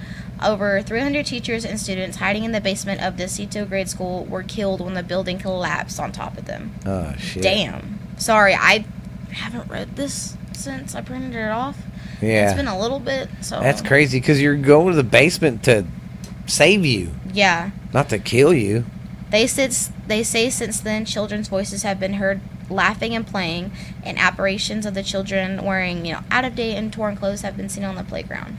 Over 0.42 0.80
300 0.80 1.26
teachers 1.26 1.66
and 1.66 1.78
students 1.78 2.16
hiding 2.16 2.44
in 2.44 2.52
the 2.52 2.62
basement 2.62 3.02
of 3.02 3.16
DeSito 3.16 3.68
Grade 3.68 3.90
School 3.90 4.24
were 4.24 4.42
killed 4.42 4.80
when 4.80 4.94
the 4.94 5.02
building 5.02 5.38
collapsed 5.38 6.00
on 6.00 6.12
top 6.12 6.38
of 6.38 6.46
them. 6.46 6.74
Oh 6.86 7.14
shit. 7.18 7.42
Damn. 7.42 7.98
Sorry, 8.16 8.54
I 8.54 8.86
haven't 9.32 9.70
read 9.70 9.96
this 9.96 10.36
since 10.52 10.94
I 10.94 11.00
printed 11.00 11.34
it 11.34 11.50
off. 11.50 11.78
Yeah. 12.20 12.48
It's 12.48 12.56
been 12.56 12.68
a 12.68 12.78
little 12.78 13.00
bit, 13.00 13.28
so 13.40 13.60
That's 13.60 13.80
crazy 13.82 14.20
because 14.20 14.40
you're 14.42 14.56
going 14.56 14.90
to 14.90 14.96
the 14.96 15.02
basement 15.02 15.62
to 15.64 15.86
save 16.46 16.84
you, 16.84 17.12
Yeah. 17.32 17.70
not 17.94 18.08
to 18.10 18.18
kill 18.18 18.52
you. 18.52 18.84
They 19.30 19.46
since 19.46 19.90
they 20.08 20.22
say 20.24 20.50
since 20.50 20.80
then 20.80 21.04
children's 21.04 21.48
voices 21.48 21.82
have 21.84 22.00
been 22.00 22.14
heard 22.14 22.40
laughing 22.68 23.14
and 23.14 23.26
playing, 23.26 23.72
and 24.04 24.18
apparitions 24.18 24.84
of 24.86 24.94
the 24.94 25.02
children 25.04 25.64
wearing 25.64 26.04
you 26.04 26.14
know 26.14 26.20
out 26.30 26.44
of 26.44 26.54
date 26.56 26.76
and 26.76 26.92
torn 26.92 27.16
clothes 27.16 27.42
have 27.42 27.56
been 27.56 27.68
seen 27.68 27.84
on 27.84 27.94
the 27.94 28.02
playground. 28.04 28.56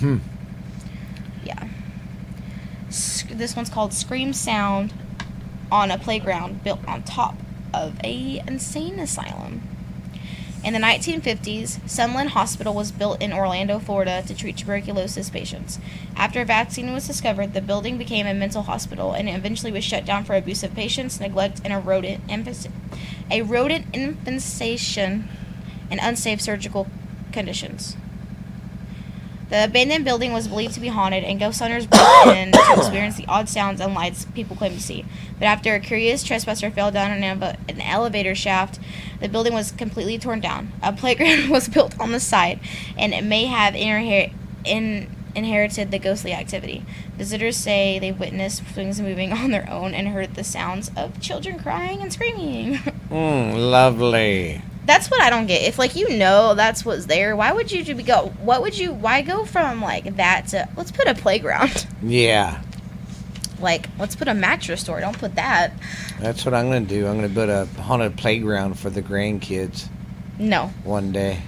Hmm. 0.00 0.18
Yeah. 1.44 1.68
This 2.88 3.54
one's 3.56 3.70
called 3.70 3.92
Scream 3.92 4.32
Sound 4.32 4.92
on 5.70 5.90
a 5.90 5.98
playground 5.98 6.62
built 6.64 6.80
on 6.86 7.02
top 7.02 7.36
of 7.72 7.98
a 8.04 8.42
insane 8.46 8.98
asylum. 8.98 9.62
In 10.64 10.72
the 10.72 10.78
1950s, 10.78 11.86
Sunland 11.86 12.30
Hospital 12.30 12.72
was 12.72 12.90
built 12.90 13.20
in 13.20 13.34
Orlando, 13.34 13.78
Florida 13.78 14.22
to 14.26 14.34
treat 14.34 14.56
tuberculosis 14.56 15.28
patients. 15.28 15.78
After 16.16 16.40
a 16.40 16.46
vaccine 16.46 16.90
was 16.94 17.06
discovered, 17.06 17.52
the 17.52 17.60
building 17.60 17.98
became 17.98 18.26
a 18.26 18.32
mental 18.32 18.62
hospital 18.62 19.12
and 19.12 19.28
eventually 19.28 19.70
was 19.70 19.84
shut 19.84 20.06
down 20.06 20.24
for 20.24 20.34
abusive 20.34 20.74
patients, 20.74 21.20
neglect, 21.20 21.60
and 21.64 21.74
a 21.74 21.78
rodent, 21.78 22.22
a 23.30 23.42
rodent 23.42 23.94
infestation 23.94 25.28
and 25.90 26.00
unsafe 26.02 26.40
surgical 26.40 26.86
conditions. 27.30 27.94
The 29.54 29.62
abandoned 29.66 30.04
building 30.04 30.32
was 30.32 30.48
believed 30.48 30.74
to 30.74 30.80
be 30.80 30.88
haunted, 30.88 31.22
and 31.22 31.38
ghost 31.38 31.60
hunters 31.60 31.86
broke 31.86 32.26
in 32.26 32.50
to 32.50 32.58
experience 32.76 33.16
the 33.16 33.26
odd 33.28 33.48
sounds 33.48 33.80
and 33.80 33.94
lights 33.94 34.24
people 34.34 34.56
claim 34.56 34.72
to 34.72 34.80
see. 34.80 35.04
But 35.38 35.44
after 35.44 35.76
a 35.76 35.78
curious 35.78 36.24
trespasser 36.24 36.72
fell 36.72 36.90
down 36.90 37.12
an, 37.12 37.22
an 37.22 37.80
elevator 37.80 38.34
shaft, 38.34 38.80
the 39.20 39.28
building 39.28 39.54
was 39.54 39.70
completely 39.70 40.18
torn 40.18 40.40
down. 40.40 40.72
A 40.82 40.92
playground 40.92 41.50
was 41.50 41.68
built 41.68 41.94
on 42.00 42.10
the 42.10 42.18
site, 42.18 42.58
and 42.98 43.14
it 43.14 43.22
may 43.22 43.44
have 43.44 43.74
inher- 43.74 44.32
in- 44.64 45.14
inherited 45.36 45.92
the 45.92 46.00
ghostly 46.00 46.32
activity. 46.32 46.84
Visitors 47.16 47.56
say 47.56 48.00
they 48.00 48.10
witnessed 48.10 48.64
things 48.64 49.00
moving 49.00 49.32
on 49.40 49.52
their 49.52 49.70
own 49.70 49.94
and 49.94 50.08
heard 50.08 50.34
the 50.34 50.42
sounds 50.42 50.90
of 50.96 51.20
children 51.20 51.60
crying 51.60 52.02
and 52.02 52.12
screaming. 52.12 52.80
Mm, 53.14 53.70
lovely. 53.70 54.60
That's 54.86 55.10
what 55.10 55.20
I 55.20 55.30
don't 55.30 55.46
get. 55.46 55.62
If 55.62 55.78
like 55.78 55.96
you 55.96 56.16
know 56.16 56.54
that's 56.54 56.84
what's 56.84 57.06
there, 57.06 57.34
why 57.36 57.52
would 57.52 57.70
you 57.72 57.82
go? 58.02 58.32
What 58.42 58.62
would 58.62 58.76
you? 58.78 58.92
Why 58.92 59.22
go 59.22 59.44
from 59.44 59.80
like 59.82 60.16
that 60.16 60.48
to 60.48 60.68
let's 60.76 60.90
put 60.92 61.06
a 61.08 61.14
playground? 61.14 61.86
Yeah, 62.02 62.60
like 63.60 63.88
let's 63.98 64.14
put 64.14 64.28
a 64.28 64.34
mattress 64.34 64.82
store. 64.82 65.00
Don't 65.00 65.18
put 65.18 65.36
that. 65.36 65.72
that's 66.20 66.44
what 66.44 66.52
I'm 66.54 66.66
gonna 66.66 66.82
do. 66.82 67.06
I'm 67.06 67.16
gonna 67.16 67.28
put 67.28 67.48
a 67.48 67.66
haunted 67.80 68.16
playground 68.18 68.78
for 68.78 68.90
the 68.90 69.00
grandkids 69.02 69.88
No. 70.38 70.66
one 70.84 71.12
day. 71.12 71.40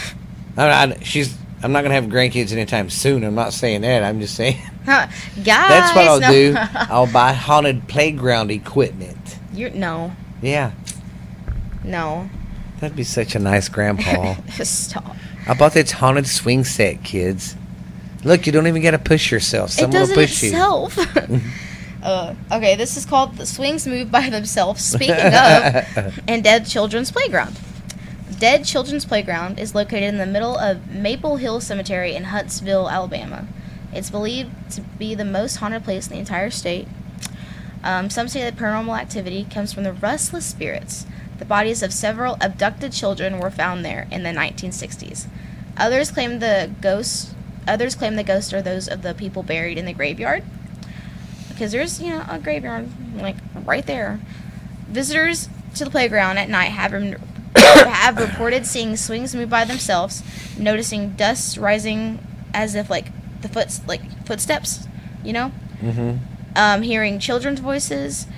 I, 0.56 0.68
I, 0.68 0.98
she's. 1.02 1.34
I'm 1.62 1.72
not 1.72 1.82
gonna 1.82 1.94
have 1.94 2.04
grandkids 2.06 2.52
anytime 2.52 2.90
soon. 2.90 3.24
I'm 3.24 3.34
not 3.36 3.52
saying 3.54 3.82
that. 3.82 4.02
I'm 4.02 4.20
just 4.20 4.34
saying 4.34 4.56
Huh. 4.84 5.06
Guys. 5.36 5.44
that's 5.44 5.94
what 5.96 6.06
I'll 6.08 6.20
no. 6.20 6.30
do. 6.30 6.54
I'll 6.58 7.10
buy 7.12 7.32
haunted 7.32 7.88
playground 7.88 8.50
equipment. 8.50 9.38
You're 9.54 9.70
no, 9.70 10.12
Yeah, 10.42 10.72
no. 11.84 12.28
That'd 12.82 12.96
be 12.96 13.04
such 13.04 13.36
a 13.36 13.38
nice 13.38 13.68
grandpa. 13.68 14.34
Stop. 14.64 15.14
I 15.46 15.54
bought 15.54 15.72
this 15.72 15.92
haunted 15.92 16.26
swing 16.26 16.64
set, 16.64 17.04
kids. 17.04 17.54
Look, 18.24 18.44
you 18.44 18.52
don't 18.52 18.66
even 18.66 18.82
gotta 18.82 18.98
push 18.98 19.30
yourself. 19.30 19.70
it 19.70 19.74
Someone 19.74 19.92
does 19.92 20.10
will 20.10 20.18
it 20.18 20.22
push 20.26 20.42
you. 20.42 20.48
itself. 20.48 20.98
uh, 22.02 22.34
okay, 22.50 22.74
this 22.74 22.96
is 22.96 23.06
called 23.06 23.36
the 23.36 23.46
swings 23.46 23.86
move 23.86 24.10
by 24.10 24.28
themselves. 24.28 24.84
Speaking 24.84 25.14
of, 25.14 26.20
and 26.28 26.42
Dead 26.42 26.66
Children's 26.66 27.12
Playground. 27.12 27.58
Dead 28.40 28.64
Children's 28.64 29.04
Playground 29.04 29.60
is 29.60 29.76
located 29.76 30.02
in 30.02 30.18
the 30.18 30.26
middle 30.26 30.58
of 30.58 30.90
Maple 30.90 31.36
Hill 31.36 31.60
Cemetery 31.60 32.16
in 32.16 32.24
Huntsville, 32.24 32.90
Alabama. 32.90 33.46
It's 33.92 34.10
believed 34.10 34.50
to 34.72 34.80
be 34.80 35.14
the 35.14 35.24
most 35.24 35.56
haunted 35.56 35.84
place 35.84 36.08
in 36.08 36.14
the 36.14 36.18
entire 36.18 36.50
state. 36.50 36.88
Um, 37.84 38.10
some 38.10 38.26
say 38.26 38.40
that 38.42 38.56
paranormal 38.56 38.98
activity 38.98 39.46
comes 39.48 39.72
from 39.72 39.84
the 39.84 39.92
restless 39.92 40.46
spirits. 40.46 41.06
The 41.42 41.48
bodies 41.48 41.82
of 41.82 41.92
several 41.92 42.36
abducted 42.40 42.92
children 42.92 43.40
were 43.40 43.50
found 43.50 43.84
there 43.84 44.06
in 44.12 44.22
the 44.22 44.28
1960s. 44.30 45.26
Others 45.76 46.12
claim 46.12 46.38
the 46.38 46.70
ghosts. 46.80 47.34
Others 47.66 47.96
claim 47.96 48.14
the 48.14 48.22
ghosts 48.22 48.52
are 48.52 48.62
those 48.62 48.86
of 48.86 49.02
the 49.02 49.12
people 49.12 49.42
buried 49.42 49.76
in 49.76 49.84
the 49.84 49.92
graveyard, 49.92 50.44
because 51.48 51.72
there's 51.72 52.00
you 52.00 52.10
know 52.10 52.24
a 52.30 52.38
graveyard 52.38 52.88
like 53.16 53.34
right 53.64 53.84
there. 53.86 54.20
Visitors 54.86 55.48
to 55.74 55.84
the 55.84 55.90
playground 55.90 56.38
at 56.38 56.48
night 56.48 56.70
have 56.70 56.92
rem- 56.92 57.20
have 57.56 58.18
reported 58.18 58.64
seeing 58.64 58.94
swings 58.96 59.34
move 59.34 59.50
by 59.50 59.64
themselves, 59.64 60.22
noticing 60.56 61.10
dust 61.14 61.56
rising 61.56 62.24
as 62.54 62.76
if 62.76 62.88
like 62.88 63.06
the 63.40 63.48
foot 63.48 63.80
like 63.88 64.02
footsteps, 64.26 64.86
you 65.24 65.32
know 65.32 65.50
Mm-hmm. 65.82 66.18
um, 66.54 66.82
hearing 66.82 67.18
children's 67.18 67.58
voices. 67.58 68.28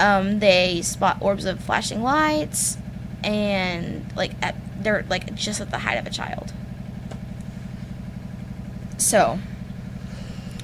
Um, 0.00 0.38
they 0.38 0.80
spot 0.82 1.18
orbs 1.20 1.44
of 1.44 1.60
flashing 1.60 2.02
lights, 2.02 2.78
and 3.22 4.10
like 4.16 4.32
at, 4.42 4.56
they're 4.82 5.04
like 5.10 5.34
just 5.34 5.60
at 5.60 5.70
the 5.70 5.78
height 5.78 5.96
of 5.98 6.06
a 6.06 6.10
child. 6.10 6.52
So, 8.96 9.38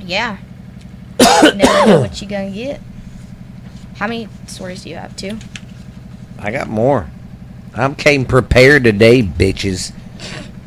yeah, 0.01 0.39
You 1.21 1.55
never 1.55 1.87
know 1.87 2.01
what 2.01 2.21
you're 2.21 2.31
gonna 2.31 2.51
get. 2.51 2.81
How 3.97 4.07
many 4.07 4.29
stories 4.47 4.83
do 4.85 4.91
you 4.91 4.97
have? 4.97 5.17
Two. 5.17 5.39
I 6.39 6.51
got 6.51 6.69
more. 6.69 7.09
I'm 7.75 7.95
came 7.95 8.25
prepared 8.25 8.85
today, 8.85 9.23
bitches. 9.23 9.93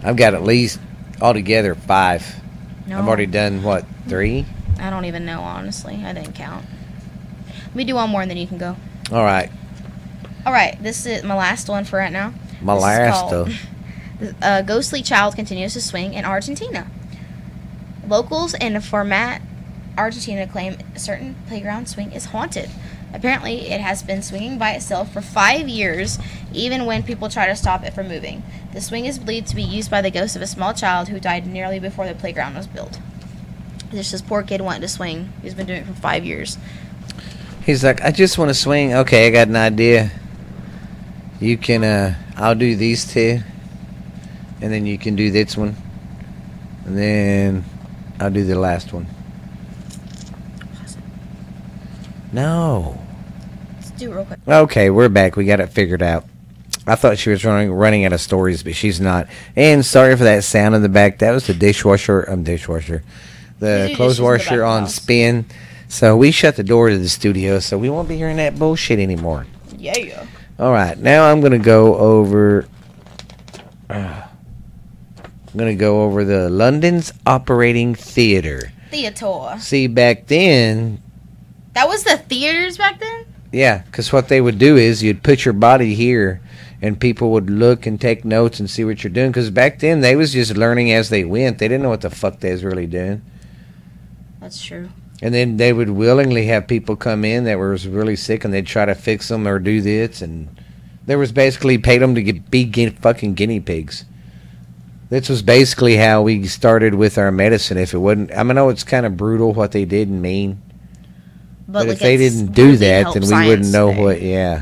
I've 0.04 0.16
got 0.16 0.34
at 0.34 0.44
least 0.44 0.80
altogether 1.22 1.76
five. 1.76 2.40
No, 2.88 3.00
I've 3.00 3.08
already 3.08 3.26
done 3.26 3.64
what 3.64 3.86
three? 4.08 4.46
I 4.80 4.90
don't 4.90 5.06
even 5.06 5.26
know 5.26 5.42
honestly. 5.42 6.02
I 6.04 6.14
didn't 6.14 6.34
count. 6.34 6.66
Let 7.70 7.76
me 7.76 7.84
do 7.86 7.96
one 7.96 8.10
more, 8.10 8.22
and 8.22 8.30
then 8.30 8.38
you 8.38 8.48
can 8.48 8.58
go. 8.58 8.76
All 9.12 9.24
right, 9.24 9.50
All 10.46 10.54
right, 10.54 10.82
this 10.82 11.06
is 11.06 11.24
my 11.24 11.36
last 11.36 11.68
one 11.70 11.84
for 11.86 11.98
right 11.98 12.12
now. 12.12 12.34
my 12.62 12.74
This 12.76 12.84
last 12.84 13.28
stuff. 13.28 13.66
Uh, 14.22 14.60
a 14.60 14.64
ghostly 14.64 15.02
child 15.02 15.34
continues 15.34 15.72
to 15.72 15.80
swing 15.80 16.14
in 16.14 16.26
Argentina. 16.26 16.92
Locals 18.06 18.54
in 18.54 18.76
a 18.76 18.82
Format, 18.82 19.42
Argentina 19.98 20.46
claim 20.46 20.76
a 20.94 21.00
certain 21.00 21.36
playground 21.48 21.88
swing 21.88 22.12
is 22.12 22.26
haunted. 22.26 22.70
Apparently, 23.14 23.70
it 23.70 23.80
has 23.80 24.04
been 24.04 24.22
swinging 24.22 24.58
by 24.58 24.72
itself 24.72 25.14
for 25.14 25.22
five 25.22 25.70
years, 25.70 26.20
even 26.52 26.86
when 26.86 27.02
people 27.02 27.30
try 27.30 27.48
to 27.48 27.56
stop 27.56 27.82
it 27.86 27.94
from 27.94 28.10
moving. 28.10 28.44
The 28.74 28.82
swing 28.82 29.06
is 29.06 29.18
believed 29.18 29.48
to 29.48 29.56
be 29.56 29.64
used 29.64 29.90
by 29.90 30.02
the 30.02 30.12
ghost 30.12 30.36
of 30.36 30.42
a 30.42 30.48
small 30.48 30.74
child 30.74 31.08
who 31.08 31.20
died 31.22 31.48
nearly 31.48 31.80
before 31.80 32.06
the 32.06 32.14
playground 32.14 32.56
was 32.56 32.68
built. 32.68 33.00
This 33.92 34.12
this 34.12 34.22
poor 34.22 34.44
kid 34.44 34.60
wanted 34.60 34.82
to 34.82 34.90
swing. 34.90 35.32
He's 35.42 35.54
been 35.54 35.66
doing 35.66 35.84
it 35.84 35.88
for 35.88 35.94
five 35.94 36.26
years. 36.26 36.58
He's 37.70 37.84
like, 37.84 38.02
I 38.02 38.10
just 38.10 38.40
want 38.40 38.50
to 38.50 38.56
swing. 38.56 38.96
Okay, 38.96 39.28
I 39.28 39.30
got 39.30 39.48
an 39.48 39.56
idea. 39.56 40.10
You 41.40 41.56
can, 41.56 41.84
uh, 41.84 42.16
I'll 42.36 42.56
do 42.56 42.76
these 42.76 43.06
two. 43.06 43.42
and 44.60 44.74
then 44.74 44.88
you 44.88 44.98
can 44.98 45.16
do 45.16 45.30
this 45.30 45.56
one, 45.56 45.76
and 46.88 46.98
then 46.98 47.64
I'll 48.20 48.32
do 48.32 48.44
the 48.44 48.58
last 48.58 48.92
one. 48.92 49.06
No. 52.34 53.00
Let's 53.76 53.92
do 53.92 54.14
it 54.14 54.16
real 54.16 54.26
quick. 54.26 54.40
Okay, 54.48 54.90
we're 54.90 55.08
back. 55.08 55.36
We 55.36 55.46
got 55.46 55.60
it 55.60 55.68
figured 55.68 56.02
out. 56.02 56.26
I 56.88 56.96
thought 56.96 57.20
she 57.20 57.30
was 57.30 57.46
running 57.46 57.72
running 57.72 58.04
out 58.04 58.14
of 58.14 58.22
stories, 58.22 58.64
but 58.64 58.74
she's 58.74 59.00
not. 59.00 59.28
And 59.56 59.86
sorry 59.86 60.18
for 60.18 60.24
that 60.24 60.44
sound 60.44 60.74
in 60.74 60.82
the 60.82 60.90
back. 60.90 61.20
That 61.20 61.34
was 61.34 61.46
the 61.46 61.54
dishwasher. 61.54 62.28
Um, 62.28 62.42
dishwasher, 62.42 63.04
the 63.60 63.94
clothes 63.96 64.18
dishes 64.18 64.20
in 64.20 64.26
the 64.26 64.30
back 64.32 64.40
washer 64.40 64.58
the 64.58 64.66
on 64.66 64.82
house. 64.82 64.96
spin. 64.96 65.46
So 65.90 66.16
we 66.16 66.30
shut 66.32 66.56
the 66.56 66.64
door 66.64 66.90
to 66.90 66.98
the 66.98 67.10
studio, 67.10 67.60
so 67.60 67.78
we 67.78 67.90
won't 67.90 68.08
be 68.08 68.16
hearing 68.16 68.38
that 68.38 68.58
bullshit 68.58 69.00
anymore. 69.00 69.48
Yeah. 69.76 70.24
All 70.60 70.72
right, 70.72 70.98
now 70.98 71.30
I'm 71.32 71.42
gonna 71.42 71.58
go 71.58 71.96
over. 71.96 72.68
uh, 73.90 74.24
I'm 75.24 75.58
gonna 75.58 75.74
go 75.76 76.04
over 76.04 76.24
the 76.24 76.48
London's 76.50 77.12
operating 77.26 77.96
theater. 77.96 78.72
Theater. 78.92 79.56
See, 79.60 79.88
back 79.88 80.28
then, 80.28 81.02
That 81.74 81.88
was 81.88 82.04
the 82.04 82.18
theaters 82.18 82.78
back 82.78 83.00
then? 83.00 83.26
yeah, 83.52 83.80
because 83.80 84.14
what 84.14 84.28
they 84.28 84.42
would 84.42 84.60
do 84.60 84.78
is 84.78 85.02
you'd 85.02 85.24
put 85.24 85.44
your 85.44 85.54
body 85.56 85.96
here, 85.96 86.40
and 86.84 87.00
people 87.00 87.32
would 87.32 87.50
look 87.50 87.88
and 87.88 88.00
take 88.00 88.24
notes 88.24 88.60
and 88.60 88.70
see 88.70 88.84
what 88.86 89.04
you're 89.04 89.12
doing. 89.14 89.32
Because 89.32 89.50
back 89.50 89.80
then 89.80 90.02
they 90.02 90.16
was 90.16 90.34
just 90.34 90.56
learning 90.56 90.92
as 90.92 91.10
they 91.10 91.24
went. 91.26 91.58
They 91.58 91.68
didn't 91.68 91.82
know 91.84 91.90
what 91.90 92.02
the 92.02 92.10
fuck 92.12 92.42
they 92.42 92.52
was 92.52 92.64
really 92.64 92.86
doing. 92.88 93.24
That's 94.40 94.62
true. 94.64 94.90
And 95.22 95.34
then 95.34 95.58
they 95.58 95.74
would 95.74 95.90
willingly 95.90 96.46
have 96.46 96.68
people 96.68 96.96
come 96.96 97.26
in 97.26 97.44
that 97.44 97.60
was 97.60 97.88
really 97.88 98.16
sick, 98.16 98.46
and 98.46 98.54
they'd 98.54 98.66
try 98.66 98.86
to 98.86 98.96
fix 98.96 99.28
them 99.28 99.48
or 99.48 99.60
do 99.60 99.82
this, 99.82 100.22
and 100.22 100.48
there 101.06 101.18
was 101.18 101.32
basically 101.32 101.78
paid 101.78 101.98
them 102.02 102.16
to 102.16 102.24
get, 102.24 102.50
be 102.50 102.64
guin- 102.64 102.96
fucking 102.96 103.34
guinea 103.34 103.60
pigs. 103.60 104.06
This 105.10 105.28
was 105.28 105.42
basically 105.42 105.98
how 105.98 106.22
we 106.22 106.46
started 106.48 106.94
with 106.94 107.18
our 107.18 107.32
medicine. 107.32 107.78
If 107.78 107.94
it 107.94 107.98
wasn't, 107.98 108.32
I 108.32 108.44
mean, 108.44 108.52
I 108.52 108.54
know 108.54 108.70
it's 108.70 108.84
kind 108.84 109.06
of 109.06 109.18
brutal 109.18 109.54
what 109.54 109.72
they 109.72 109.84
did 109.84 110.08
and 110.08 110.22
mean, 110.22 110.62
but, 111.68 111.84
if 111.84 111.94
like, 111.94 112.00
they 112.00 112.18
didn't 112.18 112.54
do 112.54 112.66
really 112.66 112.78
that, 112.78 113.14
then 113.14 113.24
we 113.24 113.48
wouldn't 113.48 113.72
know 113.72 113.90
today. 113.90 114.04
what. 114.04 114.22
Yeah, 114.22 114.62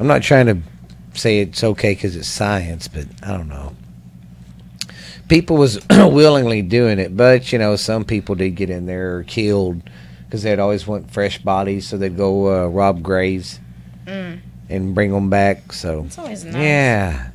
I'm 0.00 0.06
not 0.06 0.22
trying 0.22 0.46
to 0.46 0.58
say 1.12 1.40
it's 1.40 1.62
okay 1.62 1.92
because 1.92 2.16
it's 2.16 2.26
science, 2.26 2.88
but 2.88 3.06
I 3.22 3.28
don't 3.36 3.48
know. 3.48 3.76
People 5.28 5.56
was 5.56 5.80
willingly 5.90 6.62
doing 6.62 6.98
it, 6.98 7.16
but 7.16 7.52
you 7.52 7.58
know, 7.58 7.76
some 7.76 8.04
people 8.04 8.34
did 8.34 8.50
get 8.56 8.70
in 8.70 8.86
there 8.86 9.16
or 9.18 9.22
killed 9.24 9.82
because 10.26 10.42
they'd 10.42 10.58
always 10.58 10.86
want 10.86 11.10
fresh 11.10 11.38
bodies, 11.38 11.86
so 11.88 11.96
they'd 11.96 12.16
go 12.16 12.64
uh, 12.64 12.68
rob 12.68 13.02
graves 13.02 13.60
Mm. 14.06 14.40
and 14.68 14.94
bring 14.94 15.12
them 15.12 15.30
back. 15.30 15.72
So 15.72 16.04
It's 16.04 16.18
always 16.18 16.44
nice. 16.44 16.54
yeah. 16.54 17.30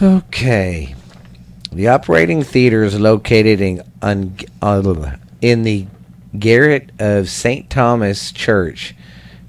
Okay. 0.00 0.94
The 1.72 1.88
operating 1.88 2.42
theater 2.42 2.82
is 2.82 2.98
located 2.98 3.60
in 3.60 3.82
on, 4.02 4.34
uh, 4.62 5.16
in 5.40 5.62
the 5.62 5.86
garret 6.38 6.90
of 6.98 7.28
St. 7.28 7.68
Thomas 7.70 8.32
Church, 8.32 8.94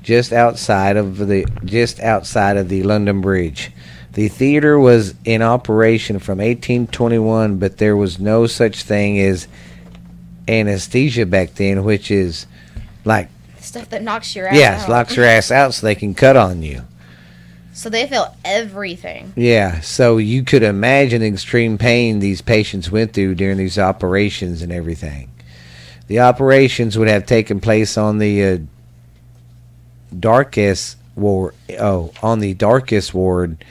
just 0.03 0.31
outside 0.33 0.97
of 0.97 1.17
the 1.27 1.45
just 1.65 1.99
outside 2.01 2.57
of 2.57 2.69
the 2.69 2.83
London 2.83 3.21
Bridge. 3.21 3.71
The 4.13 4.27
theater 4.27 4.79
was 4.79 5.13
in 5.23 5.41
operation 5.41 6.19
from 6.19 6.39
1821, 6.39 7.57
but 7.57 7.77
there 7.77 7.95
was 7.95 8.19
no 8.19 8.47
such 8.47 8.83
thing 8.83 9.19
as 9.19 9.47
anesthesia 10.47 11.25
back 11.25 11.53
then, 11.55 11.83
which 11.83 12.09
is 12.09 12.47
like 13.05 13.29
Stuff 13.59 13.89
that 13.89 14.01
knocks 14.01 14.35
your 14.35 14.47
ass 14.47 14.55
yes, 14.55 14.83
out. 14.83 14.89
locks 14.89 15.15
your 15.15 15.25
ass 15.37 15.51
out 15.51 15.73
so 15.73 15.85
they 15.85 15.95
can 15.95 16.15
cut 16.15 16.35
on 16.35 16.63
you. 16.63 16.83
So 17.73 17.89
they 17.89 18.07
felt 18.07 18.33
everything. 18.43 19.31
Yeah, 19.35 19.79
so 19.81 20.17
you 20.17 20.43
could 20.43 20.63
imagine 20.63 21.21
the 21.21 21.27
extreme 21.27 21.77
pain 21.77 22.19
these 22.19 22.41
patients 22.41 22.91
went 22.91 23.13
through 23.13 23.35
during 23.35 23.57
these 23.57 23.77
operations 23.77 24.61
and 24.61 24.71
everything. 24.71 25.31
The 26.07 26.19
operations 26.19 26.97
would 26.97 27.07
have 27.07 27.25
taken 27.25 27.61
place 27.61 27.95
on 27.97 28.17
the 28.17 28.43
uh, 28.43 28.57
Dorcas 30.17 30.95
ward. 31.15 31.53
Oh, 31.79 32.11
on 32.23 32.39
the 32.39 32.53
Dorcas 32.55 33.13
ward, 33.13 33.63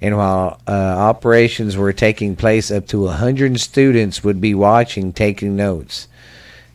and 0.00 0.16
while 0.16 0.60
uh, 0.66 0.70
operations 0.70 1.76
were 1.76 1.92
taking 1.92 2.36
place, 2.36 2.70
up 2.70 2.86
to 2.88 3.08
a 3.08 3.12
hundred 3.12 3.58
students 3.60 4.22
would 4.22 4.40
be 4.40 4.54
watching, 4.54 5.12
taking 5.12 5.56
notes. 5.56 6.06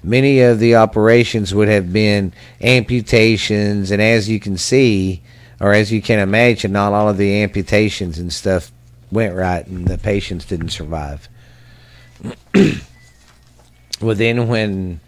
Many 0.04 0.42
of 0.42 0.60
the 0.60 0.76
operations 0.76 1.56
would 1.56 1.70
have 1.70 1.94
been 1.94 2.34
amputations, 2.62 3.92
and 3.92 4.02
as 4.02 4.28
you 4.28 4.40
can 4.40 4.58
see, 4.58 5.22
or 5.62 5.72
as 5.72 5.92
you 5.92 6.02
can 6.02 6.20
imagine, 6.20 6.74
not 6.74 6.92
all 6.92 7.08
of 7.08 7.18
the 7.18 7.42
amputations 7.42 8.20
and 8.20 8.34
stuff 8.34 8.72
went 9.12 9.34
right, 9.34 9.66
and 9.66 9.88
the 9.88 9.98
patients 9.98 10.44
didn't 10.44 10.70
survive. 10.70 11.30
well, 14.02 14.16
then 14.16 14.50
when 14.50 15.00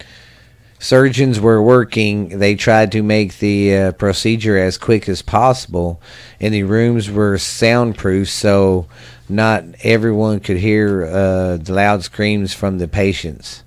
surgeons 0.78 1.40
were 1.40 1.62
working, 1.62 2.38
they 2.38 2.54
tried 2.54 2.92
to 2.92 3.02
make 3.02 3.38
the 3.38 3.76
uh, 3.76 3.92
procedure 3.92 4.58
as 4.58 4.78
quick 4.78 5.08
as 5.08 5.22
possible, 5.22 6.00
and 6.40 6.52
the 6.52 6.62
rooms 6.62 7.10
were 7.10 7.38
soundproof, 7.38 8.28
so 8.28 8.86
not 9.28 9.64
everyone 9.82 10.40
could 10.40 10.58
hear 10.58 11.04
uh, 11.04 11.56
the 11.56 11.72
loud 11.72 12.04
screams 12.04 12.54
from 12.54 12.78
the 12.78 12.88
patients. 12.88 13.62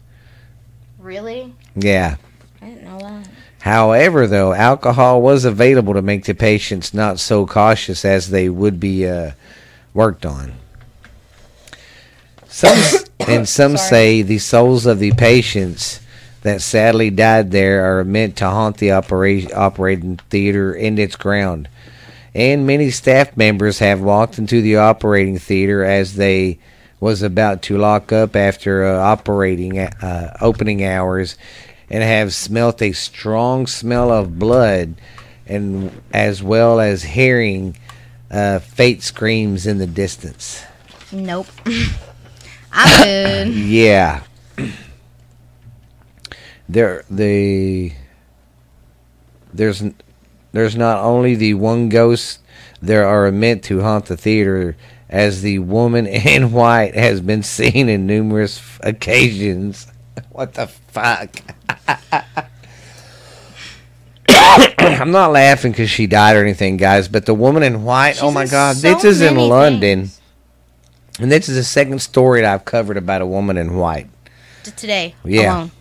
Really? 0.97 1.53
Yeah. 1.75 2.15
I 2.61 2.67
didn't 2.67 2.83
know 2.83 2.99
that. 2.99 3.27
However, 3.61 4.25
though, 4.25 4.53
alcohol 4.53 5.21
was 5.21 5.43
available 5.43 5.93
to 5.93 6.01
make 6.01 6.25
the 6.25 6.33
patients 6.33 6.93
not 6.93 7.19
so 7.19 7.45
cautious 7.45 8.05
as 8.05 8.29
they 8.29 8.47
would 8.47 8.79
be 8.79 9.07
uh, 9.07 9.31
worked 9.93 10.25
on. 10.25 10.53
Some 12.47 12.77
and 13.19 13.47
some 13.47 13.77
Sorry. 13.77 13.89
say 13.89 14.21
the 14.21 14.37
souls 14.37 14.85
of 14.85 14.99
the 14.99 15.11
patients 15.11 15.99
that 16.41 16.61
sadly 16.61 17.09
died 17.09 17.51
there 17.51 17.99
are 17.99 18.03
meant 18.03 18.37
to 18.37 18.49
haunt 18.49 18.77
the 18.77 18.91
opera- 18.91 19.53
operating 19.53 20.17
theater 20.29 20.73
and 20.73 20.97
its 20.97 21.15
ground. 21.15 21.67
And 22.33 22.67
many 22.67 22.91
staff 22.91 23.35
members 23.35 23.79
have 23.79 24.01
walked 24.01 24.37
into 24.37 24.61
the 24.61 24.77
operating 24.77 25.37
theater 25.37 25.83
as 25.83 26.15
they 26.15 26.59
was 26.99 27.21
about 27.21 27.61
to 27.63 27.77
lock 27.77 28.11
up 28.11 28.35
after 28.35 28.85
uh, 28.85 28.97
operating 28.99 29.79
uh, 29.79 30.37
opening 30.41 30.83
hours 30.83 31.37
and 31.89 32.03
have 32.03 32.33
smelt 32.33 32.81
a 32.81 32.91
strong 32.91 33.65
smell 33.65 34.11
of 34.11 34.37
blood 34.37 34.95
and 35.47 36.01
as 36.13 36.43
well 36.43 36.79
as 36.79 37.01
hearing 37.03 37.75
uh, 38.29 38.59
fate 38.59 39.01
screams 39.01 39.65
in 39.65 39.79
the 39.79 39.87
distance. 39.87 40.63
Nope. 41.11 41.47
I'm 42.71 43.03
good. 43.03 43.47
Yeah. 43.55 44.23
There 46.69 47.03
the 47.09 47.93
there's 49.51 49.83
there's 50.51 50.75
not 50.75 51.03
only 51.03 51.33
the 51.35 51.55
one 51.55 51.89
ghost 51.89 52.39
there 52.79 53.07
are 53.07 53.31
meant 53.31 53.63
to 53.65 53.81
haunt 53.81 54.05
the 54.05 54.15
theater 54.15 54.77
as 55.09 55.41
the 55.41 55.57
woman 55.59 56.05
in 56.07 56.51
white 56.51 56.93
has 56.93 57.21
been 57.21 57.41
seen 57.43 57.89
in 57.89 58.05
numerous 58.05 58.61
occasions. 58.81 59.87
What 60.31 60.53
the 60.53 60.67
fuck? 60.67 61.41
I'm 64.27 65.11
not 65.11 65.31
laughing 65.31 65.71
because 65.71 65.89
she 65.89 66.07
died 66.07 66.35
or 66.35 66.43
anything, 66.43 66.75
guys. 66.75 67.07
But 67.07 67.25
the 67.25 67.33
woman 67.33 67.63
in 67.63 67.83
white. 67.83 68.21
oh 68.21 68.31
my 68.31 68.45
God! 68.45 68.75
so 68.75 68.93
this 68.93 69.03
is 69.05 69.21
in 69.21 69.35
London. 69.37 70.07
things. 70.07 70.21
And 71.19 71.31
this 71.31 71.47
is 71.49 71.55
the 71.55 71.63
second 71.63 72.01
story 72.01 72.41
that 72.41 72.53
I've 72.53 72.65
covered 72.65 72.97
about 72.97 73.21
a 73.21 73.25
woman 73.25 73.57
in 73.57 73.77
white. 73.77 74.09
Today. 74.63 75.15
Yeah. 75.23 75.55
Alone. 75.55 75.71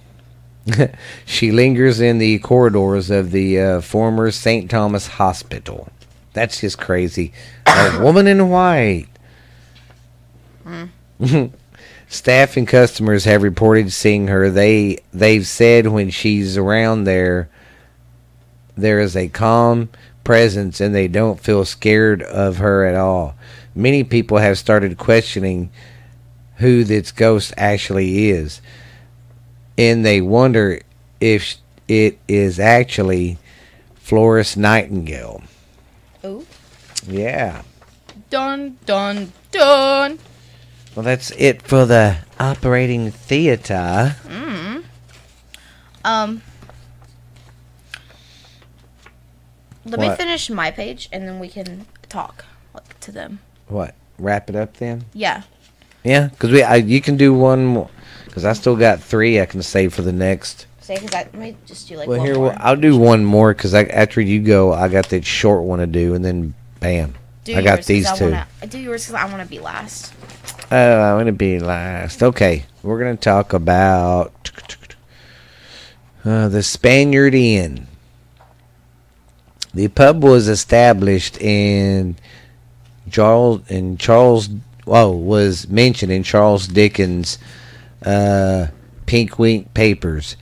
she 1.26 1.50
lingers 1.52 2.00
in 2.00 2.18
the 2.18 2.38
corridors 2.40 3.10
of 3.10 3.30
the 3.30 3.60
uh, 3.60 3.80
former 3.80 4.30
St. 4.30 4.70
Thomas 4.70 5.06
Hospital. 5.06 5.88
That's 6.32 6.60
just 6.60 6.78
crazy. 6.78 7.32
A 7.66 7.98
woman 8.02 8.26
in 8.26 8.48
white. 8.48 9.06
Staff 12.08 12.56
and 12.56 12.68
customers 12.68 13.24
have 13.24 13.42
reported 13.42 13.92
seeing 13.92 14.28
her. 14.28 14.50
They 14.50 14.98
they've 15.12 15.46
said 15.46 15.88
when 15.88 16.10
she's 16.10 16.56
around 16.56 17.04
there, 17.04 17.50
there 18.76 19.00
is 19.00 19.16
a 19.16 19.28
calm 19.28 19.90
presence, 20.24 20.80
and 20.80 20.94
they 20.94 21.08
don't 21.08 21.40
feel 21.40 21.64
scared 21.64 22.22
of 22.22 22.58
her 22.58 22.84
at 22.84 22.94
all. 22.94 23.34
Many 23.74 24.04
people 24.04 24.38
have 24.38 24.58
started 24.58 24.98
questioning 24.98 25.70
who 26.56 26.84
this 26.84 27.12
ghost 27.12 27.52
actually 27.56 28.30
is 28.30 28.60
and 29.78 30.04
they 30.04 30.20
wonder 30.20 30.80
if 31.20 31.56
it 31.86 32.18
is 32.28 32.60
actually 32.60 33.38
Florence 33.94 34.56
Nightingale. 34.56 35.42
Oh. 36.22 36.44
Yeah. 37.06 37.62
Dun 38.28 38.76
dun 38.84 39.32
dun. 39.50 40.18
Well, 40.94 41.04
that's 41.04 41.30
it 41.30 41.62
for 41.62 41.86
the 41.86 42.18
operating 42.38 43.10
theater. 43.10 44.16
Mm. 44.26 44.84
Um. 46.04 46.42
Let 49.86 50.00
me 50.00 50.14
finish 50.16 50.50
my 50.50 50.70
page 50.70 51.08
and 51.10 51.26
then 51.26 51.38
we 51.38 51.48
can 51.48 51.86
talk 52.10 52.44
like, 52.74 53.00
to 53.00 53.10
them. 53.10 53.38
What? 53.68 53.94
wrap 54.18 54.50
it 54.50 54.56
up 54.56 54.76
then? 54.76 55.04
Yeah. 55.14 55.42
Yeah, 56.04 56.28
because 56.28 56.50
we 56.50 56.62
I, 56.62 56.76
you 56.76 57.00
can 57.00 57.16
do 57.16 57.34
one 57.34 57.66
more. 57.66 57.90
Because 58.28 58.44
I 58.44 58.52
still 58.52 58.76
got 58.76 59.00
three 59.00 59.40
I 59.40 59.46
can 59.46 59.62
save 59.62 59.92
for 59.94 60.02
the 60.02 60.12
next. 60.12 60.66
Say, 60.80 60.94
because 60.94 61.14
I 61.14 61.18
let 61.24 61.34
me 61.34 61.56
just 61.66 61.88
do 61.88 61.96
like 61.96 62.08
Well, 62.08 62.18
one 62.18 62.26
here 62.26 62.36
more. 62.36 62.48
well, 62.48 62.56
I'll 62.60 62.76
do 62.76 62.96
one 62.96 63.24
more 63.24 63.52
because 63.52 63.74
after 63.74 64.20
you 64.20 64.40
go, 64.40 64.72
I 64.72 64.88
got 64.88 65.08
that 65.10 65.24
short 65.24 65.64
one 65.64 65.80
to 65.80 65.86
do, 65.86 66.14
and 66.14 66.24
then 66.24 66.54
bam, 66.80 67.14
do 67.44 67.52
I 67.56 67.62
got 67.62 67.64
yours 67.64 67.76
'cause 67.78 67.86
these 67.86 68.06
I 68.06 68.16
two. 68.16 68.24
Wanna, 68.24 68.46
do 68.68 68.78
yours 68.78 69.06
because 69.06 69.14
I 69.20 69.24
want 69.26 69.42
to 69.42 69.48
be 69.48 69.58
last. 69.58 70.14
Oh, 70.70 71.00
I'm 71.00 71.18
gonna 71.18 71.32
be 71.32 71.58
last. 71.58 72.22
Okay, 72.22 72.64
we're 72.82 72.98
gonna 72.98 73.16
talk 73.16 73.52
about 73.52 74.50
uh, 76.24 76.48
the 76.48 76.62
Spaniard 76.62 77.34
Inn. 77.34 77.86
The 79.74 79.88
pub 79.88 80.22
was 80.24 80.48
established 80.48 81.38
in 81.40 82.16
Charles 83.10 83.60
in 83.68 83.98
Charles. 83.98 84.48
Whoa, 84.84 85.10
was 85.10 85.68
mentioned 85.68 86.10
in 86.10 86.22
Charles 86.22 86.66
Dickens' 86.66 87.36
uh, 88.04 88.68
Pickwick 89.06 89.72
papers, 89.74 90.36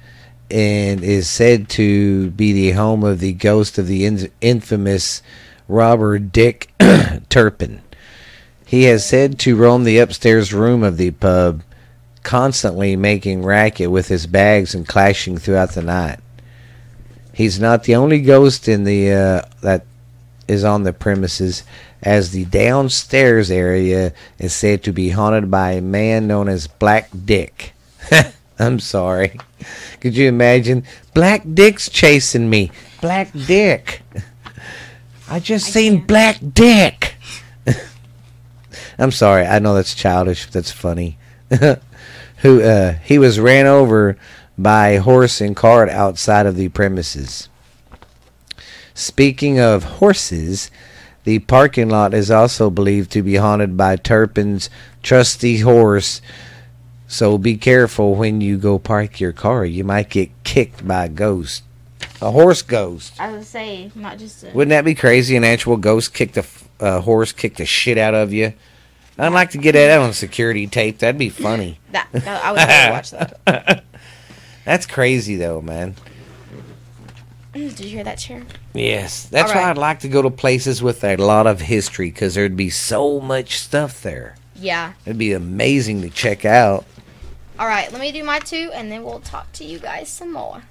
and 0.50 1.02
is 1.02 1.28
said 1.28 1.68
to 1.70 2.30
be 2.30 2.52
the 2.52 2.72
home 2.72 3.04
of 3.04 3.20
the 3.20 3.32
ghost 3.32 3.78
of 3.78 3.86
the 3.86 4.04
in- 4.04 4.30
infamous 4.40 5.22
robber 5.68 6.18
Dick 6.18 6.72
Turpin. 7.28 7.82
He 8.64 8.84
has 8.84 9.07
said 9.07 9.38
to 9.40 9.57
roam 9.57 9.84
the 9.84 9.98
upstairs 9.98 10.52
room 10.52 10.82
of 10.82 10.96
the 10.96 11.12
pub, 11.12 11.62
constantly 12.22 12.96
making 12.96 13.44
racket 13.44 13.90
with 13.90 14.09
his 14.09 14.26
bags 14.26 14.74
and 14.74 14.86
clashing 14.86 15.38
throughout 15.38 15.72
the 15.72 15.82
night. 15.82 16.18
He's 17.32 17.61
not 17.61 17.84
the 17.84 17.94
only 17.94 18.20
ghost 18.20 18.66
in 18.66 18.84
the 18.84 19.12
uh, 19.12 19.42
that 19.62 19.84
is 20.48 20.64
on 20.64 20.82
the 20.82 20.92
premises, 20.92 21.62
as 22.07 22.30
the 22.30 22.44
downstairs 22.44 23.50
area 23.50 24.12
is 24.38 24.54
said 24.54 24.84
to 24.84 24.92
be 24.92 25.11
haunted 25.11 25.50
by 25.50 25.72
a 25.72 25.80
man 25.82 26.28
known 26.28 26.48
as 26.48 26.68
Black 26.68 27.11
Dick. 27.24 27.74
I'm 28.61 28.78
sorry. 28.78 29.40
Could 30.00 30.16
you 30.16 30.28
imagine? 30.28 30.84
Black 31.14 31.42
Dick's 31.52 31.90
chasing 31.90 32.48
me. 32.48 32.70
Black 33.00 33.32
Dick. 33.32 34.02
I 35.28 35.40
just 35.40 35.66
I 35.66 35.70
seen 35.72 35.96
can't. 35.96 36.07
Black 36.07 36.38
Dick. 36.54 37.16
I'm 38.98 39.11
sorry. 39.11 39.44
I 39.44 39.59
know 39.59 39.74
that's 39.74 39.96
childish. 39.96 40.48
That's 40.48 40.70
funny. 40.70 41.18
Who 42.38 42.62
uh, 42.62 42.92
he 43.02 43.18
was 43.18 43.40
ran 43.40 43.66
over 43.66 44.16
by 44.57 44.90
a 44.90 45.02
horse 45.02 45.40
and 45.40 45.57
cart 45.57 45.88
outside 45.88 46.46
of 46.46 46.54
the 46.54 46.68
premises. 46.68 47.48
Speaking 48.94 49.59
of 49.59 49.82
horses, 49.98 50.70
the 51.27 51.41
parking 51.41 51.89
lot 51.89 52.14
is 52.14 52.31
also 52.31 52.70
believed 52.70 53.11
to 53.11 53.20
be 53.20 53.35
haunted 53.35 53.77
by 53.77 53.97
Turpin's 53.97 54.70
trusty 55.03 55.59
horse. 55.59 56.22
So 57.09 57.37
be 57.37 57.57
careful 57.57 58.14
when 58.14 58.41
you 58.41 58.57
go 58.57 58.79
park 58.79 59.18
your 59.20 59.33
car. 59.33 59.64
You 59.64 59.83
might 59.83 60.09
get 60.09 60.31
kicked 60.45 60.87
by 60.87 61.07
a 61.07 61.09
ghost. 61.09 61.64
A 62.22 62.31
horse 62.31 62.62
ghost. 62.62 63.20
I 63.20 63.33
would 63.33 63.45
say 63.45 63.91
not 63.97 64.18
just 64.18 64.45
a, 64.45 64.53
Wouldn't 64.53 64.70
that 64.70 64.85
be 64.85 64.95
crazy? 64.95 65.37
An 65.37 65.43
actual 65.43 65.77
ghost 65.77 66.14
kicked 66.14 66.37
a 66.37 66.45
uh, 66.79 67.01
horse, 67.01 67.33
kicked 67.33 67.57
the 67.59 67.66
shit 67.66 67.99
out 67.99 68.14
of 68.14 68.33
you. 68.33 68.55
I'd 69.18 69.33
like 69.33 69.51
to 69.51 69.59
get 69.59 69.72
that 69.72 69.99
on 69.99 70.12
security 70.12 70.68
tape. 70.68 70.99
That'd 70.99 71.18
be 71.18 71.29
funny. 71.29 71.81
that. 71.91 72.09
I 72.14 72.53
would 72.53 72.95
watch 72.95 73.11
that. 73.11 73.85
That's 74.64 74.87
crazy, 74.87 75.35
though, 75.35 75.61
man. 75.61 75.97
Did 77.57 77.80
you 77.80 77.88
hear 77.88 78.04
that 78.04 78.18
chair? 78.18 78.42
Yes, 78.74 79.24
that's 79.26 79.50
All 79.50 79.57
why. 79.59 79.70
I'd 79.70 79.78
like 79.78 80.00
to 80.00 80.09
go 80.09 80.20
to 80.22 80.30
places 80.30 80.82
with 80.82 81.02
a 81.04 81.16
lot 81.16 81.46
of 81.46 81.61
history 81.62 82.11
because 82.11 82.34
there'd 82.34 82.57
be 82.57 82.70
so 82.70 83.20
much 83.20 83.59
stuff 83.59 84.02
there. 84.02 84.36
Yeah. 84.54 84.92
It'd 85.04 85.18
be 85.18 85.32
amazing 85.32 86.02
to 86.02 86.11
check 86.11 86.44
out. 86.44 86.84
All 87.59 87.66
right, 87.66 87.90
let 87.90 88.00
me 88.00 88.12
do 88.12 88.22
my 88.22 88.38
two, 88.38 88.70
and 88.74 88.92
then 88.92 89.02
we'll 89.02 89.20
talk 89.20 89.50
to 89.54 89.64
you 89.64 89.78
guys 89.78 90.09
some 90.11 90.32
more. 90.32 90.62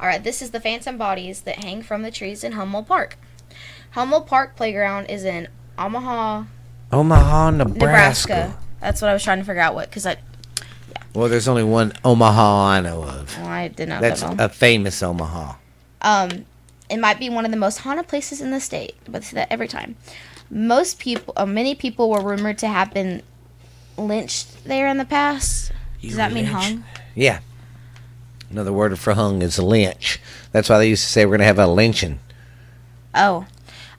All 0.00 0.06
right, 0.06 0.22
this 0.22 0.42
is 0.42 0.50
the 0.50 0.60
phantom 0.60 0.98
bodies 0.98 1.42
that 1.42 1.62
hang 1.64 1.82
from 1.82 2.02
the 2.02 2.10
trees 2.10 2.42
in 2.42 2.52
Hummel 2.52 2.82
Park. 2.82 3.16
Hummel 3.92 4.22
Park 4.22 4.56
Playground 4.56 5.06
is 5.06 5.24
in 5.24 5.48
Omaha, 5.78 6.44
Omaha, 6.92 7.50
Nebraska. 7.52 7.78
Nebraska. 7.78 8.58
That's 8.80 9.00
what 9.00 9.08
I 9.08 9.12
was 9.12 9.22
trying 9.22 9.38
to 9.38 9.44
figure 9.44 9.62
out. 9.62 9.74
What? 9.74 9.88
Because 9.88 10.06
I, 10.06 10.16
Well, 11.14 11.28
there's 11.28 11.48
only 11.48 11.64
one 11.64 11.92
Omaha 12.04 12.64
I 12.66 12.80
know 12.80 13.02
of. 13.04 13.36
well, 13.38 13.46
I 13.46 13.68
didn't 13.68 13.88
know 13.90 14.00
That's 14.00 14.20
that. 14.22 14.40
a 14.40 14.48
famous 14.48 15.02
Omaha. 15.02 15.54
Um, 16.02 16.46
it 16.88 16.98
might 16.98 17.18
be 17.18 17.28
one 17.28 17.44
of 17.44 17.50
the 17.50 17.56
most 17.56 17.78
haunted 17.78 18.08
places 18.08 18.40
in 18.40 18.50
the 18.50 18.60
state, 18.60 18.94
but 19.08 19.24
say 19.24 19.36
that 19.36 19.52
every 19.52 19.68
time. 19.68 19.96
Most 20.50 20.98
people, 20.98 21.34
uh, 21.36 21.46
many 21.46 21.74
people 21.74 22.08
were 22.08 22.20
rumored 22.20 22.58
to 22.58 22.68
have 22.68 22.94
been 22.94 23.22
lynched 23.96 24.64
there 24.64 24.86
in 24.86 24.98
the 24.98 25.04
past. 25.04 25.72
Does 26.00 26.16
that 26.16 26.32
mean 26.32 26.44
lynch? 26.44 26.56
hung? 26.56 26.84
Yeah. 27.14 27.40
Another 28.50 28.72
word 28.72 28.96
for 28.98 29.14
hung 29.14 29.42
is 29.42 29.58
lynch. 29.58 30.20
That's 30.52 30.68
why 30.68 30.78
they 30.78 30.88
used 30.88 31.04
to 31.04 31.10
say 31.10 31.24
we're 31.24 31.30
going 31.30 31.40
to 31.40 31.46
have 31.46 31.58
a 31.58 31.66
lynching. 31.66 32.20
Oh. 33.14 33.46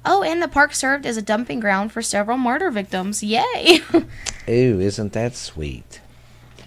Oh, 0.06 0.24
and 0.24 0.41
the 0.41 0.48
park 0.48 0.74
served 0.74 1.06
as 1.06 1.18
a 1.18 1.22
dumping 1.22 1.60
ground 1.60 1.91
for 1.91 2.02
several 2.02 2.38
murder 2.38 2.72
victims. 2.72 3.22
Yay! 3.22 3.82
Ooh, 4.50 4.80
isn't 4.80 5.12
that 5.12 5.36
sweet? 5.36 6.00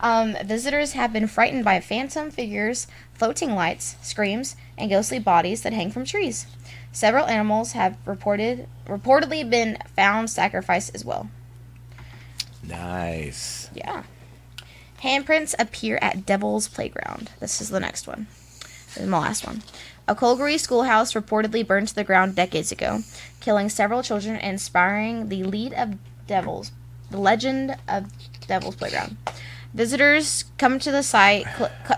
Um, 0.00 0.34
visitors 0.44 0.92
have 0.92 1.12
been 1.12 1.26
frightened 1.26 1.64
by 1.64 1.78
phantom 1.80 2.30
figures, 2.30 2.86
floating 3.12 3.54
lights, 3.54 3.96
screams, 4.00 4.56
and 4.78 4.90
ghostly 4.90 5.18
bodies 5.18 5.62
that 5.62 5.74
hang 5.74 5.90
from 5.90 6.06
trees. 6.06 6.46
Several 6.90 7.26
animals 7.26 7.72
have 7.72 7.96
reported 8.06 8.66
reportedly 8.86 9.48
been 9.48 9.78
found 9.94 10.30
sacrificed 10.30 10.94
as 10.94 11.04
well. 11.04 11.30
Nice. 12.62 13.70
Yeah. 13.74 14.04
Handprints 15.02 15.54
appear 15.58 15.98
at 16.02 16.26
Devil's 16.26 16.68
Playground. 16.68 17.30
This 17.40 17.60
is 17.60 17.70
the 17.70 17.80
next 17.80 18.06
one. 18.06 18.26
This 18.86 18.98
is 18.98 19.08
my 19.08 19.18
last 19.18 19.46
one. 19.46 19.62
A 20.08 20.14
Calgary 20.14 20.58
schoolhouse 20.58 21.12
reportedly 21.12 21.66
burned 21.66 21.88
to 21.88 21.94
the 21.94 22.04
ground 22.04 22.34
decades 22.34 22.72
ago, 22.72 23.00
killing 23.40 23.68
several 23.68 24.02
children 24.02 24.34
and 24.36 24.52
inspiring 24.52 25.28
the 25.28 25.44
lead 25.44 25.72
of 25.74 25.96
Devils, 26.26 26.72
the 27.10 27.18
legend 27.18 27.76
of 27.88 28.06
Devil's 28.46 28.76
Playground. 28.76 29.16
Visitors 29.74 30.44
come 30.58 30.78
to 30.80 30.90
the 30.90 31.02
site. 31.02 31.46
Cl- 31.56 31.70
cu- 31.86 31.94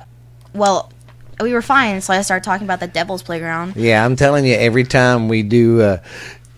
well, 0.55 0.93
we 1.41 1.53
were 1.53 1.63
fine, 1.63 2.01
so 2.01 2.13
I 2.13 2.21
started 2.23 2.45
talking 2.45 2.67
about 2.67 2.81
the 2.81 2.87
Devil's 2.87 3.23
Playground. 3.23 3.75
Yeah, 3.77 4.05
I'm 4.05 4.17
telling 4.17 4.45
you, 4.45 4.55
every 4.55 4.85
time 4.85 5.29
we 5.29 5.43
do, 5.43 5.81
uh, 5.81 6.03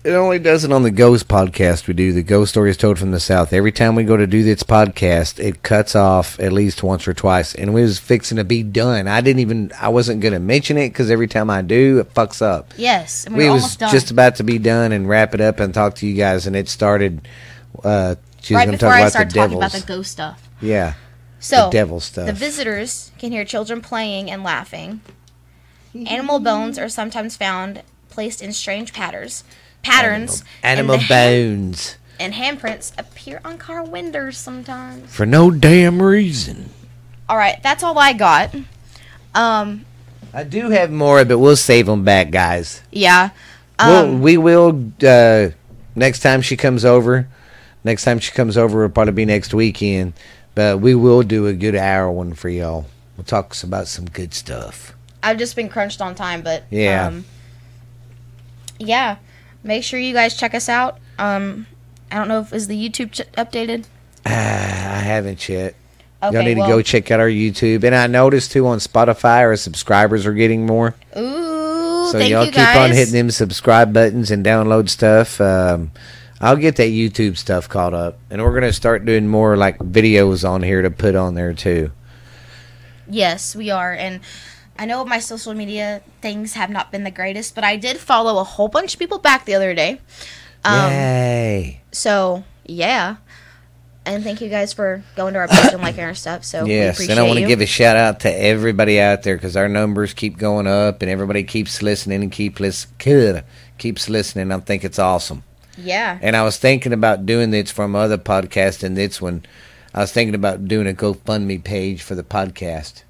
it 0.03 0.11
only 0.11 0.37
does 0.37 0.63
it 0.65 0.71
on 0.71 0.83
the 0.83 0.91
Ghost 0.91 1.27
podcast. 1.27 1.87
We 1.87 1.93
do 1.95 2.11
the 2.13 2.21
Ghost 2.21 2.51
Stories 2.51 2.77
Told 2.77 2.99
from 2.99 3.09
the 3.11 3.19
South. 3.19 3.53
Every 3.53 3.71
time 3.71 3.95
we 3.95 4.03
go 4.03 4.17
to 4.17 4.27
do 4.27 4.43
this 4.43 4.61
podcast, 4.61 5.39
it 5.39 5.63
cuts 5.63 5.95
off 5.95 6.39
at 6.39 6.51
least 6.53 6.83
once 6.83 7.07
or 7.07 7.13
twice, 7.13 7.55
and 7.55 7.73
we 7.73 7.81
was 7.81 7.97
fixing 7.97 8.35
to 8.37 8.43
be 8.43 8.61
done. 8.61 9.07
I 9.07 9.21
didn't 9.21 9.39
even, 9.39 9.71
I 9.79 9.87
wasn't 9.89 10.21
going 10.21 10.33
to 10.33 10.39
mention 10.39 10.77
it 10.77 10.89
because 10.89 11.09
every 11.09 11.27
time 11.27 11.49
I 11.49 11.61
do, 11.61 11.99
it 11.99 12.13
fucks 12.13 12.41
up. 12.41 12.73
Yes, 12.77 13.25
and 13.25 13.35
we 13.35 13.45
we 13.45 13.49
we're 13.49 13.55
was 13.55 13.77
just 13.77 14.11
about 14.11 14.35
to 14.35 14.43
be 14.43 14.59
done 14.59 14.91
and 14.91 15.07
wrap 15.09 15.33
it 15.33 15.41
up 15.41 15.59
and 15.61 15.73
talk 15.73 15.95
to 15.95 16.05
you 16.07 16.13
guys, 16.15 16.45
and 16.45 16.55
it 16.55 16.67
started. 16.69 17.27
Uh, 17.83 18.15
she 18.41 18.53
was 18.53 18.59
right 18.59 18.65
going 18.67 18.77
to 18.77 18.85
before 18.85 18.89
talk 18.91 18.99
about 18.99 19.11
the 19.13 19.17
talking 19.17 19.41
devils. 19.41 19.57
about 19.57 19.71
the 19.71 19.87
ghost 19.87 20.11
stuff. 20.11 20.49
yeah, 20.61 20.93
So 21.39 21.65
the 21.65 21.71
devil 21.71 21.99
stuff. 21.99 22.25
The 22.27 22.33
visitors 22.33 23.11
can 23.19 23.31
hear 23.31 23.45
children 23.45 23.81
playing 23.81 24.31
and 24.31 24.43
laughing. 24.43 25.01
Animal 26.07 26.39
bones 26.39 26.77
are 26.79 26.89
sometimes 26.89 27.37
found 27.37 27.83
placed 28.09 28.41
in 28.41 28.51
strange 28.53 28.93
patterns. 28.93 29.43
Patterns. 29.83 30.43
Animal 30.63 30.95
and 30.95 31.01
the 31.01 31.05
hand- 31.05 31.71
bones 31.71 31.97
and 32.19 32.33
handprints 32.33 32.93
appear 32.97 33.41
on 33.43 33.57
car 33.57 33.83
windows 33.83 34.37
sometimes. 34.37 35.13
for 35.13 35.25
no 35.25 35.51
damn 35.51 36.01
reason. 36.01 36.69
All 37.27 37.37
right, 37.37 37.61
that's 37.61 37.83
all 37.83 37.97
I 37.99 38.13
got. 38.13 38.55
Um, 39.33 39.85
I 40.33 40.43
do 40.43 40.69
have 40.69 40.91
more, 40.91 41.23
but 41.25 41.39
we'll 41.39 41.55
save 41.57 41.85
them 41.87 42.03
back, 42.03 42.31
guys. 42.31 42.81
yeah. 42.91 43.29
Well, 43.77 44.05
Um, 44.05 44.21
we 44.21 44.37
will 44.37 44.91
uh, 45.05 45.49
next 45.95 46.21
time 46.21 46.41
she 46.41 46.55
comes 46.55 46.85
over. 46.85 47.27
Next 47.83 48.05
time 48.05 48.19
she 48.19 48.31
comes 48.31 48.57
over 48.57 48.81
will 48.83 48.89
probably 48.89 49.11
be 49.13 49.25
next 49.25 49.53
weekend, 49.53 50.13
but 50.55 50.79
we 50.79 50.95
will 50.95 51.21
do 51.23 51.47
a 51.47 51.53
good 51.53 51.75
hour 51.75 52.11
one 52.11 52.33
for 52.33 52.49
y'all. 52.49 52.85
We'll 53.17 53.25
talk 53.25 53.55
about 53.63 53.87
some 53.87 54.05
good 54.05 54.33
stuff. 54.33 54.93
I've 55.21 55.37
just 55.37 55.55
been 55.55 55.69
crunched 55.69 56.01
on 56.01 56.15
time, 56.15 56.41
but 56.41 56.63
Yeah. 56.69 57.07
Um, 57.07 57.25
yeah. 58.79 59.17
Make 59.63 59.83
sure 59.83 59.99
you 59.99 60.13
guys 60.13 60.37
check 60.37 60.53
us 60.53 60.69
out. 60.69 60.99
Um, 61.17 61.65
I 62.11 62.17
don't 62.17 62.27
know 62.27 62.39
if 62.41 62.53
is 62.53 62.67
the 62.67 62.77
YouTube 62.77 63.11
ch- 63.11 63.31
updated. 63.33 63.85
Ah, 64.25 64.29
I 64.97 64.99
haven't 64.99 65.47
yet. 65.49 65.75
Okay, 66.23 66.33
y'all 66.33 66.43
need 66.43 66.57
well, 66.57 66.67
to 66.67 66.73
go 66.75 66.81
check 66.81 67.11
out 67.11 67.19
our 67.19 67.29
YouTube, 67.29 67.83
and 67.83 67.93
I 67.93 68.07
noticed 68.07 68.51
too 68.51 68.65
on 68.67 68.79
Spotify 68.79 69.41
our 69.41 69.55
subscribers 69.55 70.25
are 70.25 70.33
getting 70.33 70.65
more. 70.65 70.95
Ooh, 71.17 72.09
So 72.11 72.19
y'all 72.19 72.45
you 72.45 72.51
keep 72.51 72.75
on 72.75 72.91
hitting 72.91 73.13
them 73.13 73.31
subscribe 73.31 73.93
buttons 73.93 74.31
and 74.31 74.45
download 74.45 74.89
stuff. 74.89 75.39
Um, 75.41 75.91
I'll 76.45 76.55
get 76.55 76.75
that 76.75 76.89
YouTube 76.89 77.37
stuff 77.37 77.67
caught 77.67 77.95
up, 77.95 78.19
and 78.29 78.39
we're 78.43 78.53
gonna 78.53 78.71
start 78.71 79.03
doing 79.03 79.27
more 79.27 79.57
like 79.57 79.79
videos 79.79 80.47
on 80.47 80.61
here 80.61 80.83
to 80.83 80.91
put 80.91 81.15
on 81.15 81.33
there 81.33 81.53
too. 81.53 81.91
Yes, 83.09 83.55
we 83.55 83.71
are. 83.71 83.91
And 83.91 84.19
I 84.77 84.85
know 84.85 85.03
my 85.05 85.17
social 85.17 85.55
media 85.55 86.03
things 86.21 86.53
have 86.53 86.69
not 86.69 86.91
been 86.91 87.03
the 87.03 87.09
greatest, 87.09 87.55
but 87.55 87.63
I 87.63 87.77
did 87.77 87.97
follow 87.97 88.39
a 88.39 88.43
whole 88.43 88.67
bunch 88.67 88.93
of 88.93 88.99
people 88.99 89.17
back 89.17 89.45
the 89.45 89.55
other 89.55 89.73
day. 89.73 89.99
Um, 90.63 90.91
Yay! 90.91 91.81
So 91.91 92.43
yeah. 92.63 93.17
And 94.05 94.23
thank 94.23 94.39
you 94.39 94.49
guys 94.49 94.71
for 94.71 95.03
going 95.15 95.33
to 95.33 95.39
our 95.39 95.47
page 95.47 95.73
and 95.73 95.81
liking 95.81 96.03
our 96.03 96.13
stuff. 96.13 96.43
So 96.43 96.65
we 96.65 96.75
yes, 96.75 96.95
appreciate 96.95 97.17
and 97.17 97.19
I 97.19 97.27
want 97.27 97.39
to 97.39 97.47
give 97.47 97.61
a 97.61 97.65
shout 97.65 97.97
out 97.97 98.19
to 98.19 98.29
everybody 98.31 98.99
out 99.01 99.23
there 99.23 99.35
because 99.35 99.57
our 99.57 99.67
numbers 99.67 100.13
keep 100.13 100.37
going 100.37 100.67
up 100.67 101.01
and 101.01 101.09
everybody 101.09 101.43
keeps 101.43 101.81
listening 101.81 102.21
and 102.21 102.31
keep 102.31 102.59
lis- 102.59 102.85
keeps 102.99 104.09
listening. 104.09 104.51
I 104.51 104.59
think 104.59 104.83
it's 104.83 104.99
awesome. 104.99 105.43
Yeah. 105.77 106.19
And 106.21 106.35
I 106.35 106.43
was 106.43 106.57
thinking 106.57 106.93
about 106.93 107.25
doing 107.25 107.51
this 107.51 107.71
from 107.71 107.95
other 107.95 108.17
podcasts, 108.17 108.83
and 108.83 108.95
this 108.95 109.21
one, 109.21 109.45
I 109.93 110.01
was 110.01 110.11
thinking 110.11 110.35
about 110.35 110.67
doing 110.67 110.87
a 110.87 110.93
GoFundMe 110.93 111.63
page 111.63 112.01
for 112.01 112.15
the 112.15 112.23
podcast. 112.23 113.03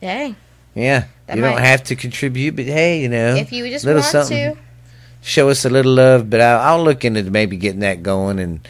Hey, 0.00 0.34
Yeah, 0.74 1.04
That 1.26 1.36
you 1.36 1.42
don't 1.42 1.58
have 1.58 1.84
to 1.84 1.96
contribute, 1.96 2.56
but 2.56 2.66
hey, 2.66 3.00
you 3.02 3.08
know, 3.08 3.34
if 3.34 3.52
you 3.52 3.68
just 3.68 3.84
little 3.84 4.00
want 4.00 4.12
something. 4.12 4.54
to, 4.54 4.60
show 5.22 5.48
us 5.48 5.64
a 5.64 5.70
little 5.70 5.92
love. 5.92 6.30
But 6.30 6.40
I'll, 6.40 6.60
I'll 6.60 6.84
look 6.84 7.04
into 7.04 7.22
maybe 7.30 7.56
getting 7.56 7.80
that 7.80 8.02
going 8.02 8.38
and 8.38 8.66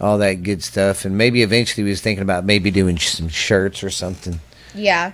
all 0.00 0.18
that 0.18 0.42
good 0.42 0.62
stuff, 0.62 1.04
and 1.04 1.16
maybe 1.16 1.42
eventually 1.42 1.84
we 1.84 1.90
was 1.90 2.00
thinking 2.00 2.22
about 2.22 2.44
maybe 2.44 2.70
doing 2.70 2.98
some 2.98 3.28
shirts 3.28 3.82
or 3.82 3.90
something. 3.90 4.40
yeah. 4.74 5.12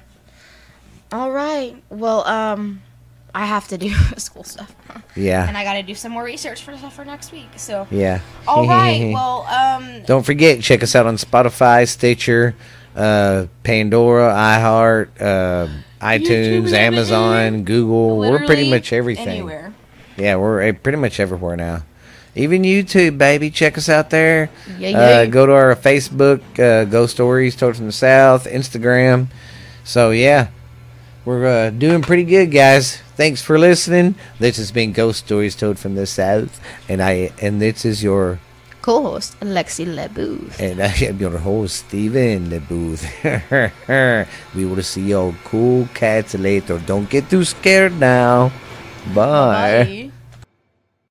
All 1.10 1.30
right. 1.30 1.74
Well, 1.88 2.26
um, 2.26 2.82
I 3.34 3.46
have 3.46 3.68
to 3.68 3.78
do 3.78 3.90
school 4.16 4.44
stuff, 4.44 4.74
Yeah, 5.14 5.46
and 5.46 5.56
I 5.56 5.64
got 5.64 5.74
to 5.74 5.82
do 5.82 5.94
some 5.94 6.12
more 6.12 6.24
research 6.24 6.62
for 6.62 6.76
stuff 6.76 6.94
for 6.96 7.04
next 7.04 7.30
week. 7.32 7.48
So, 7.56 7.86
yeah. 7.90 8.20
all 8.46 8.66
right. 8.68 9.10
Well, 9.12 9.42
um, 9.44 10.02
Don't 10.04 10.24
forget, 10.24 10.60
check 10.62 10.82
us 10.82 10.94
out 10.96 11.06
on 11.06 11.16
Spotify, 11.16 11.86
Stitcher, 11.86 12.54
uh, 12.96 13.46
Pandora, 13.62 14.32
iHeart, 14.32 15.08
uh, 15.20 15.68
iTunes, 16.00 16.72
Amazon, 16.72 17.64
Google. 17.64 18.18
We're 18.18 18.44
pretty 18.46 18.68
much 18.70 18.92
everything. 18.92 19.28
Anywhere. 19.28 19.72
Yeah, 20.16 20.36
we're 20.36 20.68
uh, 20.68 20.72
pretty 20.72 20.98
much 20.98 21.20
everywhere 21.20 21.56
now. 21.56 21.82
Even 22.34 22.62
YouTube, 22.62 23.18
baby. 23.18 23.50
Check 23.50 23.76
us 23.78 23.88
out 23.88 24.10
there. 24.10 24.48
Yeah, 24.78 24.88
Uh, 24.88 24.92
yeah. 24.92 25.26
go 25.26 25.44
to 25.46 25.52
our 25.52 25.74
Facebook, 25.76 26.40
uh, 26.58 26.84
Ghost 26.84 27.14
Stories 27.14 27.56
Told 27.56 27.76
from 27.76 27.86
the 27.86 27.92
South, 27.92 28.46
Instagram. 28.46 29.26
So, 29.84 30.10
yeah, 30.10 30.48
we're 31.24 31.46
uh, 31.46 31.70
doing 31.70 32.02
pretty 32.02 32.24
good, 32.24 32.50
guys. 32.52 33.02
Thanks 33.18 33.42
for 33.42 33.58
listening. 33.58 34.14
This 34.38 34.58
has 34.58 34.70
been 34.70 34.92
Ghost 34.92 35.26
Stories 35.26 35.56
Told 35.56 35.76
from 35.76 35.96
the 35.96 36.06
South, 36.06 36.60
and 36.88 37.02
I 37.02 37.34
and 37.42 37.58
this 37.60 37.84
is 37.84 37.98
your 37.98 38.38
Co-host 38.80 39.34
Lexie 39.40 39.90
LeBooth. 39.90 40.54
and 40.62 40.78
I 40.80 40.94
am 41.02 41.18
your 41.18 41.36
host, 41.36 41.90
Stephen 41.90 42.48
the 42.48 42.60
Booth. 42.62 43.02
we 44.54 44.64
will 44.64 44.82
see 44.86 45.10
your 45.10 45.34
cool 45.42 45.88
cats 45.98 46.38
later. 46.38 46.78
Don't 46.86 47.10
get 47.10 47.28
too 47.28 47.42
scared 47.42 47.98
now. 47.98 48.52
Bye. 49.12 49.82
Bye. 49.82 50.07